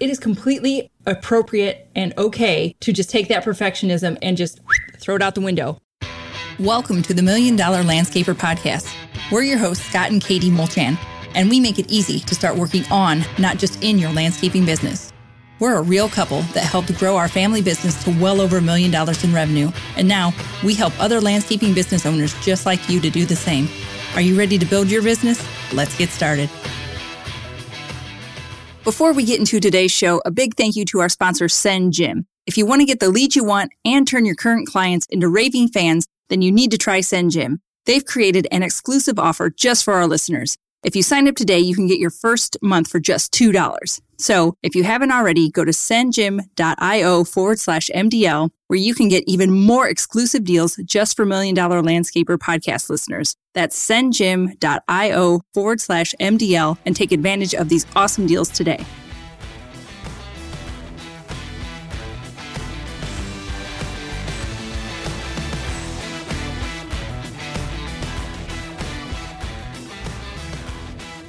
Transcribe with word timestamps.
It 0.00 0.10
is 0.10 0.18
completely 0.18 0.90
appropriate 1.06 1.88
and 1.94 2.12
okay 2.18 2.74
to 2.80 2.92
just 2.92 3.10
take 3.10 3.28
that 3.28 3.44
perfectionism 3.44 4.18
and 4.22 4.36
just 4.36 4.58
throw 4.98 5.14
it 5.14 5.22
out 5.22 5.36
the 5.36 5.40
window. 5.40 5.78
Welcome 6.58 7.00
to 7.02 7.14
the 7.14 7.22
Million 7.22 7.54
Dollar 7.54 7.84
Landscaper 7.84 8.34
Podcast. 8.34 8.92
We're 9.30 9.44
your 9.44 9.58
hosts, 9.58 9.84
Scott 9.84 10.10
and 10.10 10.20
Katie 10.20 10.50
Mulchan, 10.50 10.98
and 11.36 11.48
we 11.48 11.60
make 11.60 11.78
it 11.78 11.92
easy 11.92 12.18
to 12.18 12.34
start 12.34 12.56
working 12.56 12.82
on, 12.90 13.24
not 13.38 13.58
just 13.58 13.84
in 13.84 14.00
your 14.00 14.10
landscaping 14.10 14.66
business. 14.66 15.12
We're 15.60 15.76
a 15.76 15.82
real 15.82 16.08
couple 16.08 16.40
that 16.54 16.64
helped 16.64 16.92
grow 16.98 17.16
our 17.16 17.28
family 17.28 17.62
business 17.62 18.02
to 18.02 18.20
well 18.20 18.40
over 18.40 18.56
a 18.56 18.62
million 18.62 18.90
dollars 18.90 19.22
in 19.22 19.32
revenue, 19.32 19.70
and 19.96 20.08
now 20.08 20.32
we 20.64 20.74
help 20.74 20.92
other 21.00 21.20
landscaping 21.20 21.72
business 21.72 22.04
owners 22.04 22.34
just 22.44 22.66
like 22.66 22.88
you 22.88 22.98
to 22.98 23.10
do 23.10 23.26
the 23.26 23.36
same. 23.36 23.68
Are 24.16 24.20
you 24.20 24.36
ready 24.36 24.58
to 24.58 24.66
build 24.66 24.90
your 24.90 25.04
business? 25.04 25.40
Let's 25.72 25.96
get 25.96 26.08
started. 26.08 26.50
Before 28.84 29.14
we 29.14 29.24
get 29.24 29.40
into 29.40 29.60
today's 29.60 29.92
show, 29.92 30.20
a 30.26 30.30
big 30.30 30.56
thank 30.58 30.76
you 30.76 30.84
to 30.86 31.00
our 31.00 31.08
sponsor, 31.08 31.46
SendJim. 31.46 32.26
If 32.46 32.58
you 32.58 32.66
want 32.66 32.82
to 32.82 32.84
get 32.84 33.00
the 33.00 33.08
leads 33.08 33.34
you 33.34 33.42
want 33.42 33.72
and 33.82 34.06
turn 34.06 34.26
your 34.26 34.34
current 34.34 34.68
clients 34.68 35.06
into 35.06 35.26
raving 35.26 35.68
fans, 35.68 36.06
then 36.28 36.42
you 36.42 36.52
need 36.52 36.70
to 36.70 36.76
try 36.76 37.00
SendJim. 37.00 37.60
They've 37.86 38.04
created 38.04 38.46
an 38.52 38.62
exclusive 38.62 39.18
offer 39.18 39.48
just 39.48 39.84
for 39.84 39.94
our 39.94 40.06
listeners. 40.06 40.58
If 40.84 40.94
you 40.94 41.02
sign 41.02 41.26
up 41.26 41.34
today, 41.34 41.60
you 41.60 41.74
can 41.74 41.86
get 41.86 41.98
your 41.98 42.10
first 42.10 42.58
month 42.60 42.90
for 42.90 43.00
just 43.00 43.32
$2. 43.32 44.00
So 44.18 44.54
if 44.62 44.74
you 44.74 44.84
haven't 44.84 45.12
already, 45.12 45.50
go 45.50 45.64
to 45.64 45.72
sendjim.io 45.72 47.24
forward 47.24 47.58
slash 47.58 47.88
MDL, 47.94 48.50
where 48.66 48.78
you 48.78 48.94
can 48.94 49.08
get 49.08 49.24
even 49.26 49.50
more 49.50 49.88
exclusive 49.88 50.44
deals 50.44 50.76
just 50.84 51.16
for 51.16 51.24
Million 51.24 51.54
Dollar 51.54 51.80
Landscaper 51.80 52.36
podcast 52.36 52.90
listeners. 52.90 53.34
That's 53.54 53.74
sendjim.io 53.88 55.40
forward 55.54 55.80
slash 55.80 56.14
MDL 56.20 56.76
and 56.84 56.94
take 56.94 57.12
advantage 57.12 57.54
of 57.54 57.70
these 57.70 57.86
awesome 57.96 58.26
deals 58.26 58.50
today. 58.50 58.84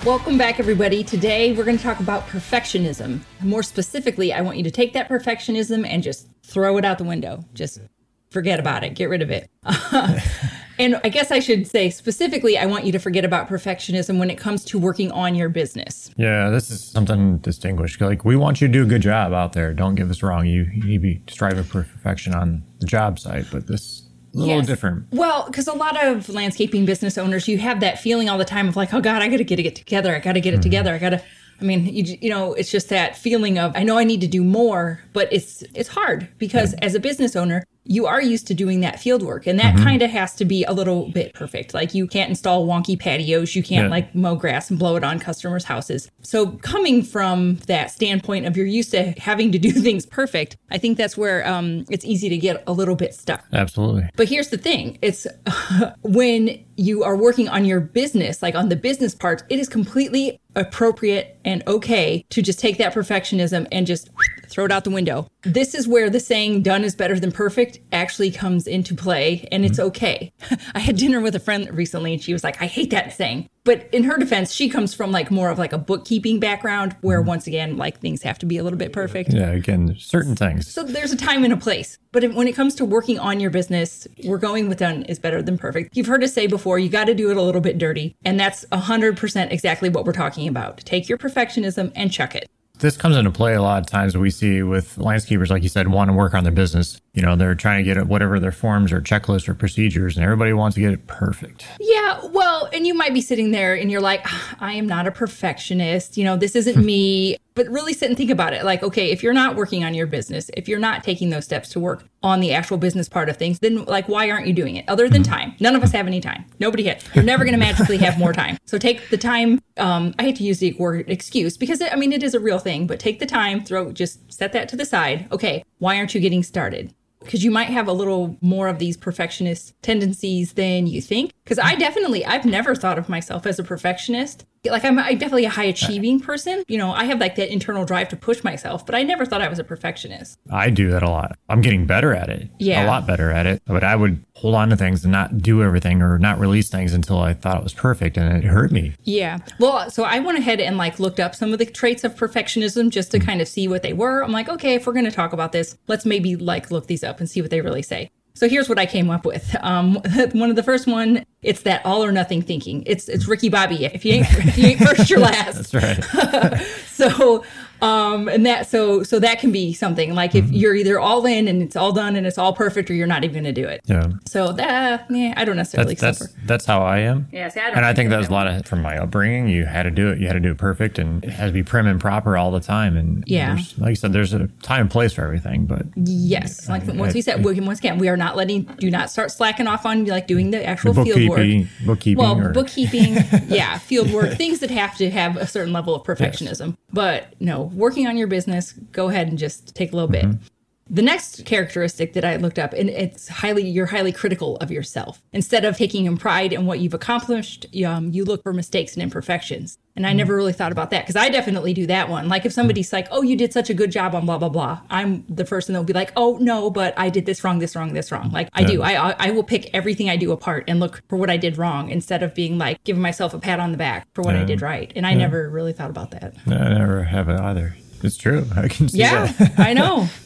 Welcome 0.06 0.38
back, 0.38 0.60
everybody. 0.60 1.04
Today 1.04 1.52
we're 1.52 1.64
going 1.64 1.78
to 1.78 1.84
talk 1.84 2.00
about 2.00 2.28
perfectionism. 2.28 3.22
More 3.42 3.64
specifically, 3.64 4.32
I 4.32 4.42
want 4.42 4.58
you 4.58 4.64
to 4.64 4.70
take 4.70 4.94
that 4.94 5.10
perfectionism 5.10 5.84
and 5.84 6.04
just 6.04 6.28
throw 6.44 6.78
it 6.78 6.86
out 6.86 7.00
the 7.00 7.04
window. 7.04 7.44
Just 7.56 7.82
forget 8.30 8.60
about 8.60 8.84
it, 8.84 8.94
get 8.94 9.10
rid 9.10 9.24
of 9.24 9.32
it. 9.32 9.50
and 10.78 11.02
I 11.04 11.10
guess 11.10 11.32
I 11.32 11.40
should 11.40 11.66
say 11.66 11.90
specifically, 11.90 12.56
I 12.56 12.68
want 12.68 12.86
you 12.86 12.92
to 12.92 13.00
forget 13.00 13.26
about 13.26 13.50
perfectionism 13.50 14.20
when 14.20 14.30
it 14.30 14.38
comes 14.38 14.64
to 14.66 14.78
working 14.78 15.12
on 15.12 15.34
your 15.34 15.50
business. 15.50 16.12
Yeah, 16.18 16.52
this 16.52 16.70
is 16.70 16.84
something 16.84 17.40
distinguished. 17.40 18.00
Like, 18.00 18.24
we 18.24 18.36
want 18.36 18.62
you 18.62 18.68
to 18.68 18.72
do 18.72 18.84
a 18.84 18.86
good 18.86 19.02
job 19.02 19.34
out 19.34 19.54
there. 19.54 19.74
Don't 19.74 19.96
get 19.96 20.08
us 20.08 20.22
wrong. 20.22 20.46
You, 20.46 20.66
you 20.72 21.00
be 21.00 21.24
striving 21.28 21.64
for 21.64 21.82
perfection 21.82 22.36
on 22.36 22.62
the 22.80 22.86
job 22.86 23.18
site, 23.18 23.48
but 23.52 23.66
this 23.66 24.05
a 24.36 24.40
little 24.40 24.56
yes. 24.58 24.68
different. 24.68 25.06
Well, 25.12 25.46
because 25.46 25.68
a 25.68 25.74
lot 25.74 26.04
of 26.04 26.28
landscaping 26.30 26.86
business 26.86 27.18
owners, 27.18 27.48
you 27.48 27.58
have 27.60 27.80
that 27.80 28.00
feeling 28.00 28.30
all 28.30 28.38
the 28.38 28.46
time 28.46 28.68
of 28.68 28.76
like, 28.76 28.94
oh 28.94 29.02
God, 29.02 29.22
I 29.22 29.30
got 29.30 29.38
to 29.38 29.44
get 29.44 29.60
it 29.60 29.76
together. 29.76 30.16
I 30.16 30.20
got 30.20 30.34
to 30.34 30.42
get 30.42 30.54
it 30.54 30.58
mm-hmm. 30.58 30.64
together. 30.64 30.94
I 30.94 30.98
got 30.98 31.10
to. 31.12 31.24
I 31.62 31.64
mean, 31.64 31.86
you, 31.86 32.18
you 32.20 32.30
know, 32.30 32.54
it's 32.54 32.70
just 32.70 32.90
that 32.90 33.16
feeling 33.16 33.58
of 33.58 33.72
I 33.76 33.84
know 33.84 33.98
I 33.98 34.04
need 34.04 34.20
to 34.22 34.28
do 34.28 34.44
more, 34.44 35.02
but 35.14 35.32
it's 35.32 35.64
it's 35.74 35.88
hard 35.88 36.28
because 36.38 36.74
yeah. 36.74 36.80
as 36.82 36.96
a 36.96 37.00
business 37.00 37.36
owner, 37.36 37.64
you 37.86 38.08
are 38.08 38.22
used 38.22 38.48
to 38.48 38.54
doing 38.54 38.82
that 38.82 39.00
field 39.00 39.22
work 39.22 39.46
and 39.48 39.60
that 39.60 39.76
mm-hmm. 39.76 39.84
kind 39.84 40.02
of 40.02 40.10
has 40.10 40.34
to 40.36 40.44
be 40.44 40.64
a 40.66 40.74
little 40.74 41.10
bit 41.10 41.34
perfect 41.34 41.74
like 41.74 41.94
you 41.94 42.08
can't 42.08 42.30
install 42.30 42.68
wonky 42.68 42.98
patios 42.98 43.56
you 43.56 43.64
can't 43.64 43.86
yeah. 43.86 43.92
like 43.92 44.14
mow 44.16 44.36
grass 44.36 44.70
and 44.70 44.80
blow 44.80 44.96
it 44.96 45.04
on 45.04 45.20
customers 45.20 45.64
houses 45.64 46.10
so 46.22 46.48
coming 46.58 47.04
from 47.04 47.56
that 47.68 47.92
standpoint 47.92 48.46
of 48.46 48.58
you're 48.58 48.66
used 48.66 48.92
to 48.92 49.12
having 49.18 49.52
to 49.52 49.60
do 49.60 49.72
things 49.86 50.06
perfect 50.06 50.58
i 50.72 50.78
think 50.78 50.98
that's 50.98 51.16
where 51.16 51.48
um, 51.48 51.86
it's 51.90 52.04
easy 52.04 52.28
to 52.28 52.38
get 52.38 52.64
a 52.68 52.74
little 52.74 52.96
bit 52.96 53.14
stuck 53.14 53.46
absolutely 53.54 54.08
but 54.16 54.28
here's 54.28 54.50
the 54.50 54.58
thing 54.58 54.98
it's 55.02 55.28
when 56.02 56.64
you 56.78 57.04
are 57.04 57.16
working 57.16 57.48
on 57.48 57.66
your 57.66 57.80
business 57.80 58.42
like 58.42 58.56
on 58.56 58.70
the 58.70 58.76
business 58.76 59.14
part 59.14 59.44
it 59.50 59.60
is 59.60 59.70
completely 59.70 60.40
appropriate 60.56 61.40
and 61.46 61.64
okay 61.68 62.26
to 62.30 62.42
just 62.42 62.60
take 62.60 62.78
that 62.78 62.94
perfectionism 62.94 63.68
and 63.72 63.86
just 63.86 64.10
throw 64.48 64.66
it 64.66 64.72
out 64.72 64.84
the 64.84 64.90
window. 64.90 65.28
This 65.44 65.76
is 65.76 65.88
where 65.88 66.10
the 66.10 66.20
saying 66.20 66.64
done 66.64 66.84
is 66.84 66.96
better 66.96 67.20
than 67.20 67.32
perfect 67.32 67.80
actually 67.92 68.32
comes 68.32 68.68
into 68.68 68.96
play, 68.96 69.48
and 69.52 69.66
it's 69.66 69.78
mm-hmm. 69.78 69.88
okay. 69.88 70.34
I 70.76 70.80
had 70.80 70.98
dinner 70.98 71.22
with 71.22 71.36
a 71.36 71.40
friend 71.40 71.70
recently, 71.72 72.14
and 72.14 72.22
she 72.22 72.34
was 72.34 72.44
like, 72.44 72.62
I 72.62 72.66
hate 72.66 72.92
that 72.92 73.14
saying. 73.14 73.50
But 73.66 73.90
in 73.92 74.04
her 74.04 74.18
defense, 74.18 74.54
she 74.54 74.70
comes 74.70 74.94
from 74.94 75.12
like 75.12 75.32
more 75.32 75.50
of 75.50 75.58
like 75.58 75.74
a 75.74 75.78
bookkeeping 75.78 76.40
background 76.40 76.96
where 77.02 77.20
mm-hmm. 77.20 77.28
once 77.28 77.48
again, 77.48 77.76
like 77.76 78.00
things 78.00 78.22
have 78.22 78.40
to 78.40 78.46
be 78.46 78.58
a 78.58 78.64
little 78.64 78.80
bit 78.80 78.94
perfect. 78.94 79.34
Yeah, 79.34 79.50
again, 79.50 79.96
certain 79.98 80.36
things. 80.36 80.72
So 80.72 80.84
there's 80.84 81.12
a 81.12 81.18
time 81.18 81.44
and 81.44 81.52
a 81.52 81.58
place. 81.58 81.98
But 82.12 82.24
if, 82.24 82.34
when 82.34 82.48
it 82.48 82.56
comes 82.56 82.76
to 82.76 82.86
working 82.86 83.20
on 83.20 83.40
your 83.40 83.50
business, 83.50 84.08
we're 84.24 84.38
going 84.38 84.70
with 84.70 84.78
done 84.78 85.04
is 85.04 85.20
better 85.20 85.42
than 85.42 85.58
perfect. 85.58 85.98
You've 85.98 86.06
heard 86.06 86.24
us 86.24 86.34
say 86.34 86.48
before, 86.48 86.80
you 86.80 86.90
got 86.90 87.06
to 87.06 87.16
do 87.16 87.32
it 87.32 87.38
a 87.38 87.42
little 87.42 87.60
bit 87.60 87.78
dirty. 87.78 88.16
And 88.24 88.40
that's 88.40 88.66
100% 88.66 89.52
exactly 89.52 89.90
what 89.90 90.06
we're 90.06 90.14
talking 90.14 90.48
about. 90.48 90.78
Take 90.78 91.10
your 91.10 91.18
perfectionism 91.18 91.92
and 91.96 92.12
chuck 92.12 92.36
it. 92.36 92.50
This 92.80 92.98
comes 92.98 93.16
into 93.16 93.32
play 93.32 93.54
a 93.54 93.62
lot 93.62 93.82
of 93.82 93.88
times 93.88 94.18
we 94.18 94.30
see 94.30 94.62
with 94.62 94.96
landscapers, 94.98 95.50
like 95.50 95.64
you 95.64 95.70
said, 95.70 95.88
want 95.88 96.10
to 96.10 96.14
work 96.14 96.34
on 96.34 96.44
their 96.44 96.54
business. 96.54 97.00
You 97.14 97.22
know, 97.22 97.36
they're 97.36 97.56
trying 97.56 97.84
to 97.86 97.94
get 97.94 98.06
whatever 98.08 98.40
their 98.40 98.52
forms 98.52 98.92
or 98.92 99.02
checklists 99.02 99.48
or 99.48 99.54
procedures, 99.54 100.18
and 100.18 100.24
everybody 100.24 100.54
wants 100.54 100.76
to 100.76 100.82
get 100.82 100.92
it 100.92 101.08
perfect. 101.08 101.66
Yeah, 101.80 102.20
well, 102.26 102.70
and 102.74 102.86
you 102.86 102.94
might 102.94 103.14
be 103.14 103.22
sitting 103.22 103.52
there 103.52 103.74
and 103.76 103.90
you're 103.90 104.02
like, 104.02 104.22
ah, 104.26 104.56
I 104.60 104.74
am 104.74 104.88
not 104.88 105.08
a 105.08 105.12
perfectionist. 105.12 106.18
You 106.18 106.26
know, 106.26 106.36
this 106.38 106.56
isn't 106.56 106.84
me. 106.86 107.38
But 107.56 107.68
really 107.70 107.94
sit 107.94 108.10
and 108.10 108.18
think 108.18 108.30
about 108.30 108.54
it. 108.54 108.64
Like, 108.64 108.84
okay, 108.84 109.12
if 109.12 109.24
you're 109.24 109.34
not 109.34 109.56
working 109.56 109.84
on 109.84 109.94
your 109.94 110.08
business, 110.08 110.52
if 110.56 110.68
you're 110.68 110.80
not 110.80 111.04
taking 111.04 111.30
those 111.30 111.46
steps 111.46 111.70
to 111.70 111.80
work 111.80 112.04
on 112.22 112.42
the 112.42 112.54
actual 112.54 112.78
business 112.78 113.08
part 113.08 113.30
of 113.30 113.38
things, 113.38 113.60
then 113.60 113.86
like, 113.86 114.08
why 114.10 114.30
aren't 114.30 114.46
you 114.46 114.54
doing 114.54 114.76
it? 114.76 114.86
Other 114.88 115.08
than 115.08 115.24
time, 115.24 115.56
none 115.60 115.76
of 115.76 115.82
us 115.82 115.92
have 115.92 116.06
any 116.06 116.20
time. 116.20 116.46
Nobody 116.60 116.84
has. 116.84 117.04
You're 117.14 117.24
never 117.24 117.46
going 117.46 117.54
to 117.54 117.60
magically 117.60 117.98
have 117.98 118.20
more 118.20 118.34
time. 118.34 118.58
So 118.66 118.78
take 118.78 119.10
the 119.10 119.18
time. 119.18 119.62
Um, 119.78 120.14
I 120.20 120.24
hate 120.24 120.36
to 120.38 120.44
use 120.44 120.60
the 120.60 120.74
word 120.74 121.10
excuse 121.10 121.58
because 121.58 121.82
it, 121.82 121.92
I 121.94 121.96
mean 121.96 122.12
it 122.12 122.24
is 122.24 122.34
a 122.34 122.40
real 122.40 122.60
thing, 122.60 122.88
but 122.88 123.00
take 123.00 123.20
the 123.20 123.26
time. 123.26 123.64
Throw 123.64 123.92
just 123.92 124.32
set 124.32 124.52
that 124.54 124.68
to 124.70 124.76
the 124.76 124.86
side. 124.86 125.28
Okay, 125.32 125.64
why 125.80 125.98
aren't 125.98 126.14
you 126.14 126.22
getting 126.22 126.44
started? 126.44 126.94
because 127.26 127.44
you 127.44 127.52
might 127.52 127.70
have 127.70 127.88
a 127.88 127.94
little 127.94 128.38
more 128.42 128.68
of 128.68 128.80
these 128.80 128.96
perfectionist 128.96 129.74
tendencies 129.82 130.54
than 130.54 130.88
you 130.88 131.02
think. 131.02 131.32
Because 131.44 131.60
I 131.60 131.76
definitely, 131.76 132.26
I've 132.26 132.46
never 132.46 132.76
thought 132.76 132.98
of 132.98 133.10
myself 133.10 133.46
as 133.46 133.60
a 133.60 133.64
perfectionist 133.64 134.46
like 134.66 134.84
I'm, 134.86 134.98
I'm 135.00 135.18
definitely 135.18 135.46
a 135.46 135.50
high 135.50 135.66
achieving 135.66 136.20
person. 136.20 136.64
You 136.68 136.78
know, 136.78 136.92
I 136.92 137.06
have 137.06 137.20
like 137.20 137.36
that 137.36 137.52
internal 137.52 137.86
drive 137.86 138.10
to 138.10 138.16
push 138.16 138.44
myself, 138.44 138.86
but 138.86 138.96
I 138.96 139.04
never 139.04 139.26
thought 139.26 139.42
I 139.42 139.48
was 139.48 139.60
a 139.60 139.64
perfectionist. 139.64 140.40
I 140.52 140.70
do 140.70 140.92
that 140.92 141.04
a 141.04 141.10
lot. 141.10 141.38
I'm 141.50 141.62
getting 141.62 141.86
better 141.86 142.14
at 142.14 142.30
it. 142.30 142.50
Yeah. 142.60 142.86
A 142.86 142.88
lot 142.88 143.08
better 143.08 143.32
at 143.32 143.46
it. 143.46 143.62
But 143.66 143.84
I 143.84 143.96
would 143.96 144.24
hold 144.36 144.56
on 144.56 144.70
to 144.70 144.78
things 144.78 145.04
and 145.04 145.12
not 145.12 145.38
do 145.38 145.64
everything 145.64 146.02
or 146.02 146.20
not 146.20 146.40
release 146.40 146.70
things 146.70 146.94
until 146.94 147.20
I 147.20 147.34
thought 147.34 147.58
it 147.58 147.64
was 147.64 147.74
perfect 147.74 148.18
and 148.18 148.44
it 148.44 148.48
hurt 148.48 148.72
me. 148.72 148.94
Yeah. 149.04 149.40
Well, 149.60 149.90
so 149.90 150.04
I 150.04 150.20
went 150.20 150.38
ahead 150.38 150.60
and 150.60 150.78
like 150.78 151.00
looked 151.00 151.20
up 151.20 151.36
some 151.36 151.54
of 151.54 151.60
the 151.60 151.66
traits 151.66 152.04
of 152.04 152.16
perfectionism 152.16 152.90
just 152.90 153.12
to 153.12 153.18
mm-hmm. 153.18 153.26
kind 153.26 153.42
of 153.42 153.48
see 153.48 153.68
what 153.68 153.82
they 153.82 153.94
were. 153.94 154.24
I'm 154.24 154.32
like, 154.32 154.50
okay, 154.50 154.76
if 154.76 154.86
we're 154.86 154.94
going 154.94 155.06
to 155.06 155.12
talk 155.12 155.34
about 155.34 155.52
this, 155.52 155.78
let's 155.88 156.06
maybe 156.06 156.36
like 156.36 156.72
look 156.72 156.88
these 156.88 157.04
up 157.04 157.20
and 157.20 157.30
see 157.30 157.42
what 157.42 157.52
they 157.52 157.62
really 157.62 157.82
say. 157.82 158.12
So 158.36 158.50
here's 158.50 158.68
what 158.68 158.78
I 158.78 158.86
came 158.86 159.10
up 159.10 159.26
with. 159.26 159.56
Um, 159.62 159.96
one 160.34 160.50
of 160.50 160.58
the 160.58 160.64
first 160.64 160.88
one, 160.88 161.26
it's 161.46 161.62
that 161.62 161.86
all 161.86 162.04
or 162.04 162.12
nothing 162.12 162.42
thinking. 162.42 162.84
It's 162.86 163.08
it's 163.08 163.28
Ricky 163.28 163.50
Bobby. 163.50 163.86
If 163.86 164.04
you 164.04 164.14
ain't 164.14 164.28
if 164.32 164.58
you 164.58 164.68
ain't 164.68 164.80
first, 164.80 165.10
you're 165.10 165.20
last. 165.32 165.72
That's 165.72 165.74
right. 165.74 166.60
so 166.88 167.44
um, 167.82 168.30
and 168.30 168.46
that 168.46 168.68
so 168.68 169.04
so 169.04 169.20
that 169.20 169.40
can 169.40 169.52
be 169.52 169.74
something 169.74 170.16
like 170.16 170.34
if 170.34 170.46
mm-hmm. 170.46 170.54
you're 170.54 170.76
either 170.76 171.00
all 171.00 171.26
in 171.26 171.48
and 171.48 171.62
it's 171.62 171.76
all 171.76 171.92
done 171.92 172.16
and 172.16 172.26
it's 172.26 172.38
all 172.38 172.54
perfect, 172.54 172.90
or 172.90 172.94
you're 172.94 173.08
not 173.08 173.24
even 173.24 173.44
going 173.44 173.54
to 173.54 173.62
do 173.62 173.68
it. 173.68 173.82
Yeah. 173.86 174.08
So 174.26 174.54
that 174.54 175.06
yeah, 175.10 175.34
I 175.36 175.46
don't 175.46 175.58
necessarily 175.58 175.96
that's 175.96 176.20
that's, 176.20 176.34
that's, 176.46 176.66
how 176.66 176.82
I 176.82 177.00
am. 177.00 177.28
Yeah. 177.32 177.50
See, 177.50 177.60
I 177.60 177.70
and 177.70 177.86
I 177.86 177.94
think 177.94 178.10
that 178.12 178.18
was 178.18 178.30
a 178.30 178.32
lot 178.32 178.48
of 178.48 178.66
from 178.66 178.82
my 178.82 178.98
upbringing. 178.98 179.50
You 179.50 179.66
had 179.66 179.84
to 179.84 179.92
do 179.92 180.10
it. 180.10 180.20
You 180.20 180.28
had 180.28 180.34
to 180.34 180.40
do 180.40 180.52
it 180.52 180.58
perfect, 180.58 180.98
and 180.98 181.24
it 181.24 181.32
had 181.32 181.48
to 181.48 181.52
be 181.52 181.64
prim 181.64 181.86
and 181.86 182.00
proper 182.00 182.38
all 182.38 182.52
the 182.52 182.62
time. 182.62 182.96
And 182.96 183.24
yeah, 183.28 183.58
like 183.78 183.90
you 183.90 183.96
said, 183.96 184.14
there's 184.14 184.34
a 184.34 184.48
time 184.62 184.82
and 184.82 184.92
place 184.92 185.14
for 185.14 185.24
everything. 185.24 185.66
But 185.66 185.86
yes, 185.96 186.70
like 186.70 186.88
I, 186.88 186.94
once 186.94 187.14
I, 187.14 187.16
we 187.16 187.22
said, 187.22 187.40
I, 187.40 187.60
once 187.62 187.80
again, 187.80 187.98
we 187.98 188.08
are 188.08 188.18
not 188.18 188.38
letting 188.38 188.64
do 188.80 188.90
not 188.90 189.10
start 189.10 189.32
slacking 189.32 189.68
off 189.68 189.86
on 189.86 190.06
like 190.06 190.28
doing 190.28 190.52
the 190.52 190.66
actual 190.66 190.94
field 190.94 191.20
work. 191.36 191.68
Bookkeeping. 191.86 192.24
Well, 192.24 192.40
or? 192.40 192.50
bookkeeping. 192.52 193.16
yeah, 193.48 193.78
field 193.80 194.12
work. 194.12 194.38
Things 194.38 194.60
that 194.60 194.72
have 194.72 194.98
to 194.98 195.10
have 195.10 195.38
a 195.38 195.48
certain 195.48 195.74
level 195.74 195.94
of 195.96 196.04
perfectionism. 196.04 196.68
Yes. 196.68 196.78
But 196.94 197.34
no, 197.40 197.64
working 197.74 198.08
on 198.08 198.18
your 198.18 198.28
business 198.28 198.46
business, 198.46 198.74
go 198.92 199.10
ahead 199.10 199.28
and 199.28 199.38
just 199.38 199.76
take 199.76 199.92
a 199.92 199.96
little 199.96 200.10
mm-hmm. 200.10 200.32
bit. 200.32 200.40
The 200.88 201.02
next 201.02 201.46
characteristic 201.46 202.14
that 202.14 202.24
I 202.24 202.36
looked 202.36 202.60
up, 202.60 202.74
and 202.74 202.90
it's 202.90 203.28
highly, 203.28 203.68
you're 203.68 203.88
highly 203.88 204.12
critical 204.12 204.58
of 204.58 204.70
yourself. 204.70 205.20
Instead 205.34 205.66
of 205.66 205.78
taking 205.78 206.16
pride 206.18 206.54
in 206.54 206.68
what 206.68 206.80
you've 206.80 206.94
accomplished, 206.94 207.66
um, 207.86 208.12
you 208.12 208.24
look 208.24 208.44
for 208.44 208.54
mistakes 208.54 208.94
and 208.94 209.02
imperfections. 209.02 209.80
And 209.96 210.06
I 210.06 210.12
mm. 210.12 210.18
never 210.18 210.36
really 210.36 210.54
thought 210.54 210.72
about 210.72 210.92
that 210.92 211.04
because 211.04 211.16
I 211.16 211.30
definitely 211.30 211.74
do 211.74 211.88
that 211.88 212.08
one. 212.10 212.28
Like 212.28 212.46
if 212.46 212.54
somebody's 212.54 212.94
like, 212.94 213.08
oh, 213.10 213.24
you 213.24 213.36
did 213.36 213.52
such 213.52 213.70
a 213.70 213.74
good 213.74 213.92
job 213.92 214.14
on 214.14 214.28
blah, 214.28 214.38
blah, 214.38 214.50
blah, 214.50 214.82
I'm 214.90 215.26
the 215.28 215.46
person 215.46 215.74
that 215.74 215.80
will 215.80 215.86
be 215.86 215.94
like, 215.94 216.12
oh, 216.16 216.38
no, 216.40 216.70
but 216.70 216.94
I 216.98 217.10
did 217.10 217.26
this 217.26 217.44
wrong, 217.44 217.60
this 217.60 217.76
wrong, 217.76 217.94
this 217.94 218.12
wrong. 218.12 218.30
Like 218.32 218.50
I 218.54 218.64
do. 218.64 218.84
I, 218.84 219.12
I 219.18 219.32
will 219.32 219.44
pick 219.44 219.74
everything 219.74 220.10
I 220.10 220.18
do 220.18 220.32
apart 220.32 220.66
and 220.68 220.80
look 220.80 221.02
for 221.10 221.18
what 221.18 221.30
I 221.30 221.38
did 221.38 221.58
wrong 221.58 221.90
instead 221.90 222.22
of 222.22 222.36
being 222.36 222.58
like 222.60 222.84
giving 222.84 223.02
myself 223.02 223.34
a 223.34 223.40
pat 223.40 223.60
on 223.60 223.72
the 223.72 223.78
back 223.78 224.08
for 224.14 224.22
what 224.22 224.36
yeah. 224.36 224.42
I 224.42 224.46
did 224.46 224.62
right. 224.62 224.92
And 224.96 225.08
I 225.08 225.12
yeah. 225.12 225.18
never 225.18 225.50
really 225.50 225.74
thought 225.74 225.90
about 225.90 226.12
that. 226.12 226.36
I 226.46 226.50
never 226.50 227.04
have 227.04 227.30
it 227.30 227.40
either. 227.40 227.76
It's 228.04 228.18
true. 228.18 228.46
I 228.56 228.68
can 228.68 228.90
see 228.90 229.00
Yeah, 229.00 229.28
that. 229.28 229.60
I 229.60 229.74
know. 229.74 230.08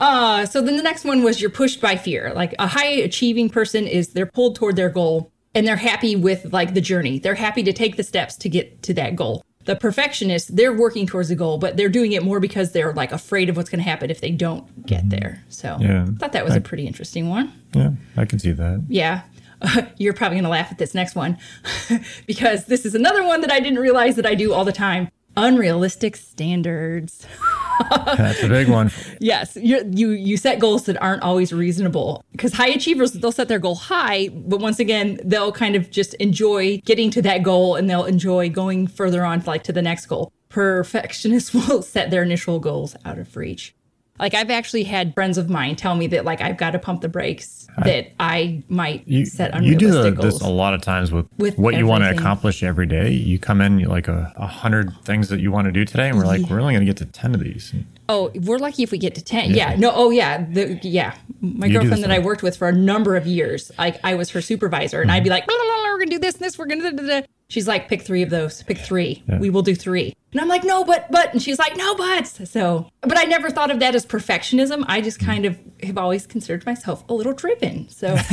Uh, 0.00 0.46
so 0.46 0.60
then 0.62 0.76
the 0.76 0.82
next 0.82 1.04
one 1.04 1.22
was 1.22 1.40
you're 1.40 1.50
pushed 1.50 1.80
by 1.80 1.94
fear. 1.96 2.32
Like 2.34 2.54
a 2.58 2.66
high 2.66 2.86
achieving 2.88 3.50
person 3.50 3.86
is 3.86 4.08
they're 4.08 4.26
pulled 4.26 4.56
toward 4.56 4.74
their 4.76 4.88
goal 4.88 5.30
and 5.54 5.66
they're 5.66 5.76
happy 5.76 6.16
with 6.16 6.52
like 6.52 6.74
the 6.74 6.80
journey. 6.80 7.18
They're 7.18 7.34
happy 7.34 7.62
to 7.64 7.72
take 7.72 7.96
the 7.96 8.02
steps 8.02 8.36
to 8.36 8.48
get 8.48 8.82
to 8.84 8.94
that 8.94 9.14
goal. 9.14 9.44
The 9.66 9.76
perfectionist, 9.76 10.56
they're 10.56 10.72
working 10.72 11.06
towards 11.06 11.28
the 11.28 11.34
goal, 11.36 11.58
but 11.58 11.76
they're 11.76 11.90
doing 11.90 12.12
it 12.12 12.22
more 12.22 12.40
because 12.40 12.72
they're 12.72 12.94
like 12.94 13.12
afraid 13.12 13.50
of 13.50 13.58
what's 13.58 13.68
going 13.68 13.84
to 13.84 13.88
happen 13.88 14.10
if 14.10 14.22
they 14.22 14.30
don't 14.30 14.86
get 14.86 15.10
there. 15.10 15.44
So 15.50 15.76
Yeah. 15.78 16.04
I 16.08 16.12
thought 16.18 16.32
that 16.32 16.44
was 16.46 16.56
a 16.56 16.60
pretty 16.62 16.86
interesting 16.86 17.28
one. 17.28 17.52
yeah, 17.74 17.90
I 18.16 18.24
can 18.24 18.38
see 18.38 18.52
that. 18.52 18.82
Yeah. 18.88 19.22
you're 19.98 20.14
probably 20.14 20.36
going 20.36 20.44
to 20.44 20.50
laugh 20.50 20.72
at 20.72 20.78
this 20.78 20.94
next 20.94 21.14
one 21.14 21.36
because 22.26 22.64
this 22.64 22.86
is 22.86 22.94
another 22.94 23.22
one 23.22 23.42
that 23.42 23.52
I 23.52 23.60
didn't 23.60 23.78
realize 23.78 24.16
that 24.16 24.24
I 24.24 24.34
do 24.34 24.54
all 24.54 24.64
the 24.64 24.72
time. 24.72 25.10
Unrealistic 25.36 26.16
standards. 26.16 27.26
That's 27.90 28.42
a 28.42 28.48
big 28.48 28.68
one. 28.68 28.90
Yes, 29.20 29.56
you 29.56 29.88
you 29.90 30.10
you 30.10 30.36
set 30.36 30.58
goals 30.58 30.84
that 30.84 31.00
aren't 31.00 31.22
always 31.22 31.52
reasonable 31.52 32.24
because 32.32 32.52
high 32.52 32.68
achievers 32.68 33.12
they'll 33.12 33.32
set 33.32 33.48
their 33.48 33.58
goal 33.58 33.76
high, 33.76 34.28
but 34.28 34.60
once 34.60 34.78
again 34.78 35.18
they'll 35.24 35.52
kind 35.52 35.76
of 35.76 35.90
just 35.90 36.14
enjoy 36.14 36.78
getting 36.84 37.10
to 37.12 37.22
that 37.22 37.42
goal 37.42 37.76
and 37.76 37.88
they'll 37.88 38.04
enjoy 38.04 38.50
going 38.50 38.86
further 38.86 39.24
on 39.24 39.42
like 39.46 39.62
to 39.64 39.72
the 39.72 39.82
next 39.82 40.06
goal. 40.06 40.32
Perfectionists 40.48 41.54
will 41.68 41.82
set 41.82 42.10
their 42.10 42.22
initial 42.22 42.58
goals 42.58 42.96
out 43.04 43.18
of 43.18 43.36
reach. 43.36 43.74
Like 44.20 44.34
I've 44.34 44.50
actually 44.50 44.84
had 44.84 45.14
friends 45.14 45.38
of 45.38 45.48
mine 45.48 45.76
tell 45.76 45.94
me 45.94 46.06
that 46.08 46.24
like 46.26 46.40
I've 46.42 46.58
got 46.58 46.72
to 46.72 46.78
pump 46.78 47.00
the 47.00 47.08
brakes, 47.08 47.66
that 47.84 48.12
I 48.20 48.62
might 48.68 49.08
You, 49.08 49.24
set 49.24 49.54
you 49.62 49.74
do 49.74 49.86
unrealistic 49.86 50.16
the, 50.16 50.22
goals. 50.22 50.38
this 50.40 50.42
a 50.42 50.50
lot 50.50 50.74
of 50.74 50.82
times 50.82 51.10
with, 51.10 51.26
With 51.38 51.56
what 51.56 51.74
you 51.74 51.86
want 51.86 52.04
to 52.04 52.10
accomplish 52.10 52.62
every 52.62 52.86
day. 52.86 53.10
You 53.10 53.38
come 53.38 53.60
in 53.62 53.80
like 53.84 54.08
a, 54.08 54.32
a 54.36 54.46
hundred 54.46 54.92
things 55.04 55.28
that 55.30 55.40
you 55.40 55.50
want 55.50 55.66
to 55.66 55.72
do 55.72 55.84
today, 55.86 56.08
and 56.08 56.18
we're 56.18 56.26
like, 56.26 56.42
we're 56.50 56.60
only 56.60 56.74
going 56.74 56.86
to 56.86 56.92
get 56.92 56.98
to 56.98 57.06
ten 57.06 57.34
of 57.34 57.40
these. 57.40 57.72
Oh, 58.10 58.30
we're 58.34 58.58
lucky 58.58 58.82
if 58.82 58.90
we 58.90 58.98
get 58.98 59.14
to 59.14 59.22
10. 59.22 59.52
Yeah. 59.52 59.76
No, 59.76 59.92
oh, 59.94 60.10
yeah. 60.10 60.44
The, 60.50 60.80
yeah. 60.82 61.14
My 61.40 61.66
You 61.66 61.74
girlfriend 61.74 62.02
that 62.02 62.10
I 62.10 62.18
worked 62.18 62.42
with 62.42 62.56
for 62.56 62.68
a 62.68 62.72
number 62.72 63.16
of 63.16 63.26
years, 63.26 63.70
like 63.78 64.00
I 64.04 64.14
was 64.14 64.30
her 64.30 64.40
supervisor, 64.40 65.00
and 65.00 65.12
I'd 65.12 65.22
be 65.22 65.30
mm-hmm. 65.30 65.34
like, 65.34 65.46
blah, 65.46 65.56
blah, 65.56 65.64
blah, 65.64 65.84
we're 65.84 65.98
going 65.98 66.08
to 66.08 66.16
do 66.16 66.18
this 66.18 66.34
and 66.34 66.44
this. 66.44 66.58
We're 66.58 66.66
going 66.66 66.96
to. 66.96 67.24
She's 67.48 67.68
like, 67.68 67.88
pick 67.88 68.02
three 68.02 68.22
of 68.22 68.30
those. 68.30 68.62
Pick 68.64 68.78
three. 68.78 69.22
We 69.38 69.50
will 69.50 69.62
do 69.62 69.74
three. 69.74 70.14
And 70.32 70.40
I'm 70.40 70.48
like, 70.48 70.64
no, 70.64 70.84
but, 70.84 71.10
but. 71.10 71.32
And 71.32 71.42
she's 71.42 71.58
like, 71.58 71.76
no, 71.76 71.94
buts. 71.94 72.48
So, 72.50 72.88
but 73.00 73.18
I 73.18 73.24
never 73.24 73.50
thought 73.50 73.70
of 73.70 73.80
that 73.80 73.94
as 73.94 74.04
perfectionism. 74.04 74.84
I 74.86 75.00
just 75.00 75.18
mm. 75.20 75.26
kind 75.26 75.44
of 75.46 75.58
have 75.82 75.98
always 75.98 76.26
considered 76.26 76.66
myself 76.66 77.04
a 77.08 77.14
little 77.14 77.32
driven. 77.32 77.88
So, 77.88 78.16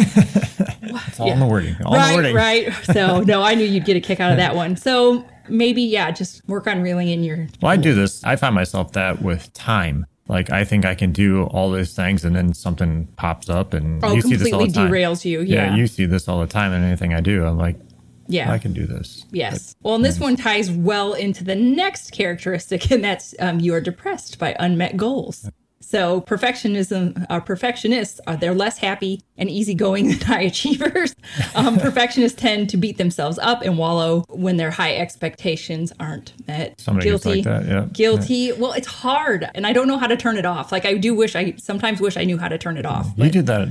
It's 1.08 1.20
all 1.20 1.32
in 1.32 1.40
the 1.40 1.46
wording. 1.46 1.76
All 1.86 1.94
in 1.94 2.00
the 2.00 2.06
right, 2.06 2.16
wording. 2.16 2.36
right. 2.36 2.74
So, 2.94 3.22
no, 3.22 3.42
I 3.42 3.56
knew 3.56 3.66
you'd 3.66 3.86
get 3.86 3.98
a 3.98 4.00
kick 4.00 4.20
out 4.20 4.32
of 4.32 4.38
that 4.38 4.56
one. 4.56 4.76
So, 4.76 5.26
maybe, 5.50 5.82
yeah, 5.82 6.12
just 6.12 6.48
work 6.48 6.68
on 6.68 6.82
reeling 6.82 7.10
in 7.10 7.24
your. 7.24 7.48
Well, 7.62 7.72
I 7.72 7.76
do 7.78 7.94
this. 7.94 8.24
I 8.24 8.36
find 8.36 8.54
myself 8.56 8.94
that 8.94 9.22
with 9.22 9.52
time. 9.54 10.06
Like 10.28 10.50
I 10.52 10.66
think 10.66 10.84
I 10.86 10.94
can 10.94 11.12
do 11.14 11.44
all 11.46 11.72
these 11.72 11.94
things, 11.96 12.26
and 12.26 12.36
then 12.36 12.54
something 12.54 13.08
pops 13.16 13.50
up, 13.50 13.74
and 13.74 14.04
Oh, 14.04 14.14
you 14.14 14.22
see 14.22 14.36
this 14.36 14.52
all 14.52 14.66
the 14.66 14.72
time. 14.72 14.92
derails 14.92 15.24
you. 15.24 15.42
Yeah. 15.42 15.74
you 15.76 15.88
see 15.88 16.06
this 16.06 16.28
all 16.28 16.40
the 16.42 16.48
time 16.48 16.74
in 16.74 16.84
anything 16.84 17.14
I 17.14 17.22
do. 17.22 17.46
I'm 17.46 17.58
like, 17.58 17.78
Yeah. 18.28 18.52
I 18.52 18.58
can 18.58 18.74
do 18.74 18.86
this. 18.86 19.26
Yes. 19.32 19.74
Well, 19.84 19.96
and 19.96 20.04
this 20.04 20.20
one 20.20 20.36
ties 20.36 20.70
well 20.70 21.14
into 21.14 21.46
the 21.46 21.56
next 21.56 22.12
characteristic, 22.12 22.92
and 22.92 23.02
that's 23.04 23.36
um, 23.40 23.62
you 23.62 23.74
are 23.74 23.80
depressed 23.82 24.38
by 24.38 24.54
unmet 24.60 24.98
goals. 24.98 25.50
So 25.80 26.22
perfectionism, 26.22 27.26
uh, 27.30 27.40
perfectionists 27.40 28.20
are 28.28 28.36
they're 28.36 28.54
less 28.54 28.78
happy 28.78 29.22
and 29.38 29.50
easygoing 29.50 30.08
than 30.10 30.20
high 30.20 30.42
achievers. 30.42 31.16
Um, 31.56 31.78
perfectionists 31.80 32.40
tend 32.40 32.70
to 32.72 32.78
beat 32.78 32.98
themselves 32.98 33.40
up 33.40 33.62
and 33.62 33.78
wallow 33.78 34.26
when 34.30 34.58
their 34.58 34.72
high 34.72 34.96
expectations 34.96 35.94
aren't 36.00 36.34
met. 36.48 36.80
Somebody 36.82 37.10
Guilty. 37.10 37.30
like 37.36 37.44
that, 37.46 37.66
yeah. 37.66 37.86
Guilty. 37.94 38.52
Well, 38.54 38.74
it's 38.74 38.88
hard, 38.88 39.50
and 39.56 39.66
I 39.66 39.74
don't 39.74 39.88
know 39.88 39.98
how 39.98 40.08
to 40.08 40.18
turn 40.18 40.38
it 40.38 40.46
off. 40.46 40.72
Like 40.72 40.86
I 40.86 40.96
do 40.96 41.14
wish 41.16 41.36
I 41.36 41.54
sometimes 41.58 42.02
wish 42.02 42.18
I 42.18 42.24
knew 42.24 42.38
how 42.38 42.48
to 42.48 42.58
turn 42.58 42.78
it 42.78 42.86
off. 42.86 43.08
You 43.16 43.30
do 43.30 43.42
that 43.44 43.68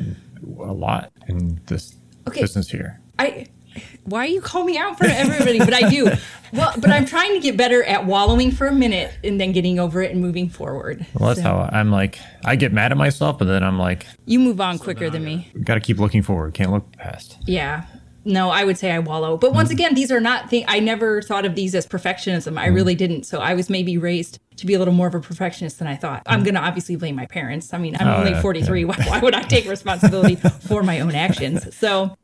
a 0.60 0.72
lot 0.72 1.12
in 1.28 1.60
this 1.66 1.94
Okay. 2.28 2.40
business 2.40 2.70
here. 2.70 3.00
I 3.18 3.46
why 4.06 4.20
are 4.20 4.26
you 4.26 4.40
call 4.40 4.64
me 4.64 4.78
out 4.78 4.96
for 4.98 5.06
everybody, 5.06 5.58
but 5.58 5.74
I 5.74 5.88
do. 5.90 6.10
Well, 6.52 6.72
but 6.78 6.90
I'm 6.90 7.04
trying 7.06 7.34
to 7.34 7.40
get 7.40 7.56
better 7.56 7.82
at 7.82 8.06
wallowing 8.06 8.52
for 8.52 8.68
a 8.68 8.72
minute 8.72 9.12
and 9.24 9.38
then 9.38 9.50
getting 9.50 9.80
over 9.80 10.00
it 10.00 10.12
and 10.12 10.20
moving 10.22 10.48
forward. 10.48 11.04
Well, 11.12 11.30
that's 11.30 11.40
So, 11.40 11.48
how 11.48 11.68
I'm 11.72 11.90
like. 11.90 12.20
I 12.44 12.54
get 12.54 12.72
mad 12.72 12.92
at 12.92 12.96
myself, 12.96 13.36
but 13.40 13.46
then 13.46 13.64
I'm 13.64 13.78
like, 13.80 14.06
you 14.26 14.38
move 14.38 14.60
on 14.60 14.78
quicker 14.78 15.10
than 15.10 15.24
me. 15.24 15.50
got 15.64 15.74
to 15.74 15.80
keep 15.80 15.98
looking 15.98 16.22
forward. 16.22 16.54
Can't 16.54 16.70
look 16.70 16.90
past. 16.92 17.36
Yeah. 17.46 17.84
No, 18.24 18.48
I 18.50 18.62
would 18.62 18.78
say 18.78 18.92
I 18.92 19.00
wallow. 19.00 19.36
But 19.36 19.48
Mm-hmm. 19.48 19.56
once 19.56 19.70
again, 19.70 19.94
these 19.94 20.12
are 20.12 20.20
not 20.20 20.48
things 20.48 20.64
I 20.68 20.78
never 20.78 21.20
thought 21.20 21.44
of 21.44 21.56
these 21.56 21.74
as 21.74 21.84
perfectionism. 21.84 22.56
I 22.56 22.66
Mm-hmm. 22.66 22.74
really 22.76 22.94
didn't. 22.94 23.24
So 23.24 23.40
I 23.40 23.54
was 23.54 23.68
maybe 23.68 23.98
raised 23.98 24.38
to 24.58 24.66
be 24.66 24.74
a 24.74 24.78
little 24.78 24.94
more 24.94 25.08
of 25.08 25.16
a 25.16 25.20
perfectionist 25.20 25.80
than 25.80 25.88
I 25.88 25.96
thought. 25.96 26.22
I'm 26.26 26.44
going 26.44 26.54
to 26.54 26.60
obviously 26.62 26.94
blame 26.94 27.16
my 27.16 27.26
parents. 27.26 27.74
I 27.74 27.78
mean, 27.78 27.96
I'm 27.96 28.06
Mm-hmm. 28.06 28.10
Oh, 28.14 28.18
only 28.20 28.30
yeah, 28.30 28.40
43. 28.40 28.84
Why, 28.84 28.94
why 29.08 29.18
would 29.18 29.34
I 29.34 29.42
take 29.42 29.68
responsibility 29.68 30.36
for 30.68 30.84
my 30.84 31.00
own 31.00 31.16
actions? 31.16 31.76
So 31.76 32.16